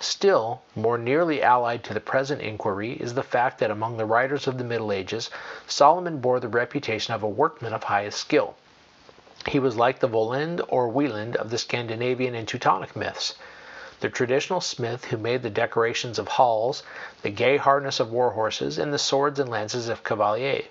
Still, 0.00 0.62
more 0.74 0.98
nearly 0.98 1.40
allied 1.40 1.84
to 1.84 1.94
the 1.94 2.00
present 2.00 2.42
inquiry 2.42 2.94
is 2.94 3.14
the 3.14 3.22
fact 3.22 3.60
that 3.60 3.70
among 3.70 3.96
the 3.96 4.06
writers 4.06 4.48
of 4.48 4.58
the 4.58 4.64
Middle 4.64 4.90
Ages, 4.90 5.30
Solomon 5.68 6.18
bore 6.18 6.40
the 6.40 6.48
reputation 6.48 7.14
of 7.14 7.22
a 7.22 7.28
workman 7.28 7.72
of 7.72 7.84
highest 7.84 8.18
skill. 8.18 8.56
He 9.46 9.60
was 9.60 9.76
like 9.76 10.00
the 10.00 10.08
Volund 10.08 10.62
or 10.66 10.88
Wieland 10.88 11.36
of 11.36 11.50
the 11.50 11.58
Scandinavian 11.58 12.34
and 12.34 12.48
Teutonic 12.48 12.96
myths, 12.96 13.36
the 14.00 14.08
traditional 14.08 14.60
smith 14.60 15.04
who 15.04 15.16
made 15.16 15.42
the 15.42 15.50
decorations 15.50 16.18
of 16.18 16.26
halls, 16.26 16.82
the 17.22 17.30
gay 17.30 17.56
harness 17.56 18.00
of 18.00 18.10
war 18.10 18.30
horses, 18.30 18.76
and 18.76 18.92
the 18.92 18.98
swords 18.98 19.38
and 19.38 19.48
lances 19.48 19.88
of 19.88 20.02
cavaliers. 20.02 20.64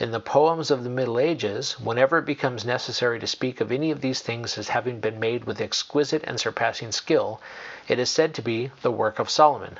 In 0.00 0.10
the 0.10 0.18
poems 0.18 0.72
of 0.72 0.82
the 0.82 0.90
Middle 0.90 1.20
Ages, 1.20 1.78
whenever 1.78 2.18
it 2.18 2.24
becomes 2.24 2.64
necessary 2.64 3.20
to 3.20 3.26
speak 3.28 3.60
of 3.60 3.70
any 3.70 3.92
of 3.92 4.00
these 4.00 4.20
things 4.20 4.58
as 4.58 4.70
having 4.70 4.98
been 4.98 5.20
made 5.20 5.44
with 5.44 5.60
exquisite 5.60 6.24
and 6.24 6.40
surpassing 6.40 6.90
skill, 6.90 7.40
it 7.86 8.00
is 8.00 8.10
said 8.10 8.34
to 8.34 8.42
be 8.42 8.72
the 8.82 8.90
work 8.90 9.20
of 9.20 9.30
Solomon. 9.30 9.78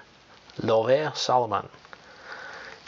L'œuvre 0.58 1.16
Solomon. 1.16 1.68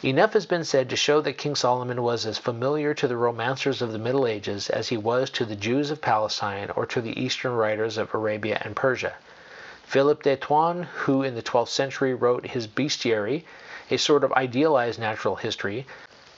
Enough 0.03 0.31
has 0.33 0.45
been 0.45 0.63
said 0.63 0.89
to 0.89 0.95
show 0.95 1.19
that 1.19 1.37
King 1.37 1.55
Solomon 1.55 2.01
was 2.01 2.25
as 2.25 2.37
familiar 2.37 2.93
to 2.93 3.07
the 3.07 3.17
romancers 3.17 3.81
of 3.81 3.91
the 3.91 3.99
Middle 3.99 4.25
Ages 4.25 4.69
as 4.69 4.87
he 4.87 4.95
was 4.95 5.29
to 5.31 5.43
the 5.43 5.55
Jews 5.57 5.91
of 5.91 5.99
Palestine 5.99 6.69
or 6.77 6.85
to 6.85 7.01
the 7.01 7.19
Eastern 7.19 7.53
writers 7.53 7.97
of 7.97 8.13
Arabia 8.13 8.61
and 8.63 8.75
Persia. 8.75 9.15
Philip 9.87 10.23
de 10.23 10.35
Thaun, 10.35 10.83
who 10.83 11.21
in 11.21 11.35
the 11.35 11.43
12th 11.43 11.67
century 11.69 12.13
wrote 12.13 12.47
his 12.47 12.67
Bestiary, 12.67 13.43
a 13.91 13.97
sort 13.97 14.23
of 14.23 14.33
idealized 14.33 14.99
natural 14.99 15.35
history, 15.35 15.85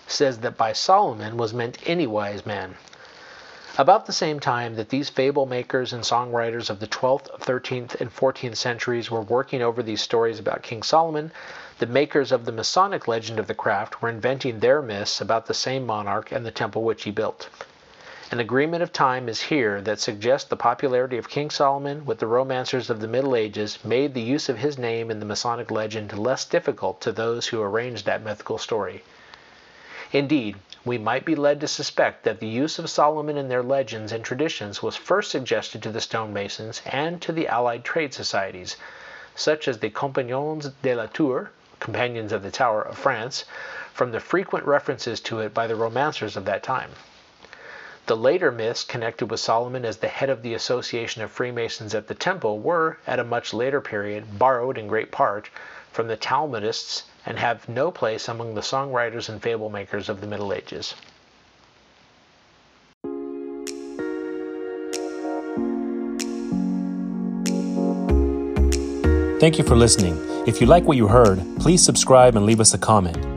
says 0.05 0.39
that 0.39 0.57
by 0.57 0.73
Solomon 0.73 1.38
was 1.38 1.53
meant 1.53 1.77
any 1.86 2.05
wise 2.05 2.45
man. 2.45 2.75
About 3.77 4.05
the 4.05 4.12
same 4.12 4.39
time 4.39 4.75
that 4.75 4.89
these 4.89 5.10
fable 5.10 5.45
makers 5.45 5.93
and 5.93 6.03
songwriters 6.03 6.69
of 6.69 6.79
the 6.79 6.88
12th, 6.88 7.39
13th, 7.39 8.01
and 8.01 8.13
14th 8.13 8.57
centuries 8.57 9.10
were 9.10 9.21
working 9.21 9.62
over 9.62 9.81
these 9.81 10.01
stories 10.01 10.39
about 10.39 10.63
King 10.63 10.83
Solomon, 10.83 11.31
the 11.79 11.86
makers 11.86 12.31
of 12.31 12.45
the 12.45 12.51
Masonic 12.51 13.07
legend 13.07 13.39
of 13.39 13.47
the 13.47 13.53
craft 13.53 14.01
were 14.01 14.10
inventing 14.10 14.60
their 14.60 14.81
myths 14.81 15.21
about 15.21 15.45
the 15.45 15.53
same 15.53 15.86
monarch 15.86 16.31
and 16.31 16.45
the 16.45 16.51
temple 16.51 16.83
which 16.83 17.03
he 17.03 17.12
built. 17.12 17.49
An 18.30 18.42
agreement 18.42 18.84
of 18.84 18.92
time 18.92 19.30
is 19.30 19.44
here 19.44 19.80
that 19.80 20.02
suggests 20.02 20.50
the 20.50 20.58
popularity 20.58 21.18
of 21.18 21.30
King 21.30 21.50
Solomon 21.50 22.06
with 22.06 22.20
the 22.20 22.28
romancers 22.28 22.90
of 22.90 23.00
the 23.00 23.08
Middle 23.08 23.38
Ages 23.38 23.80
made 23.86 24.13
the 24.13 24.20
use 24.22 24.50
of 24.50 24.58
his 24.58 24.78
name 24.78 25.10
in 25.10 25.22
the 25.22 25.26
Masonic 25.26 25.72
legend 25.72 26.12
less 26.12 26.44
difficult 26.44 27.00
to 27.00 27.13
those 27.13 27.48
who 27.48 27.62
arranged 27.62 28.06
that 28.06 28.22
mythical 28.22 28.58
story. 28.58 29.02
Indeed, 30.12 30.58
we 30.84 30.98
might 30.98 31.24
be 31.24 31.36
led 31.38 31.62
to 31.62 31.70
suspect 31.70 32.26
that 32.26 32.42
the 32.42 32.50
use 32.50 32.78
of 32.78 32.90
Solomon 32.90 33.38
in 33.38 33.48
their 33.48 33.63
legends 33.63 34.12
and 34.12 34.26
traditions 34.26 34.84
was 34.84 34.98
first 34.98 35.32
suggested 35.32 35.82
to 35.84 35.90
the 35.90 36.02
stonemasons 36.02 36.82
and 36.86 37.22
to 37.22 37.32
the 37.32 37.48
allied 37.48 37.86
trade 37.86 38.13
societies, 38.13 38.76
such 39.36 39.70
as 39.70 39.80
the 39.80 39.90
Compagnons 39.90 40.72
de 40.82 40.94
la 40.94 41.06
Tour, 41.06 41.52
Companions 41.80 42.34
of 42.34 42.44
the 42.44 42.52
Tower 42.52 42.82
of 42.82 42.98
France, 42.98 43.46
from 43.94 44.12
the 44.12 44.20
frequent 44.20 44.66
references 44.66 45.22
to 45.22 45.40
it 45.40 45.54
by 45.54 45.66
the 45.66 45.78
romancers 45.78 46.36
of 46.36 46.44
that 46.44 46.62
time. 46.62 46.92
The 48.08 48.15
later 48.15 48.54
myths 48.54 48.86
connected 48.86 49.30
with 49.30 49.41
Solomon 49.41 49.84
as 49.84 49.98
the 49.98 50.08
head 50.08 50.30
of 50.30 50.41
the 50.41 50.54
association 50.54 51.22
of 51.22 51.30
Freemasons 51.30 51.93
at 51.93 52.08
the 52.08 52.15
temple 52.15 52.58
were, 52.58 53.00
at 53.06 53.20
a 53.20 53.24
much 53.26 53.54
later 53.54 53.82
period, 53.82 54.39
borrowed 54.39 54.78
in 54.78 54.88
great 54.88 55.12
part 55.12 55.50
from 55.91 56.08
the 56.08 56.15
Talmudists 56.15 57.04
and 57.26 57.38
have 57.38 57.67
no 57.67 57.91
place 57.91 58.30
among 58.30 58.56
the 58.56 58.62
songwriters 58.62 59.28
and 59.28 59.43
fable 59.43 59.70
makers 59.70 60.08
of 60.08 60.22
the 60.22 60.28
Middle 60.28 60.54
Ages. 60.54 60.96
Thank 69.41 69.58
you 69.58 69.65
for 69.65 69.76
listening. 69.76 70.17
If 70.48 70.62
you 70.62 70.67
like 70.67 70.86
what 70.86 70.96
you 70.96 71.10
heard, 71.10 71.43
please 71.60 71.84
subscribe 71.84 72.38
and 72.38 72.46
leave 72.46 72.62
us 72.62 72.74
a 72.74 72.78
comment. 72.78 73.37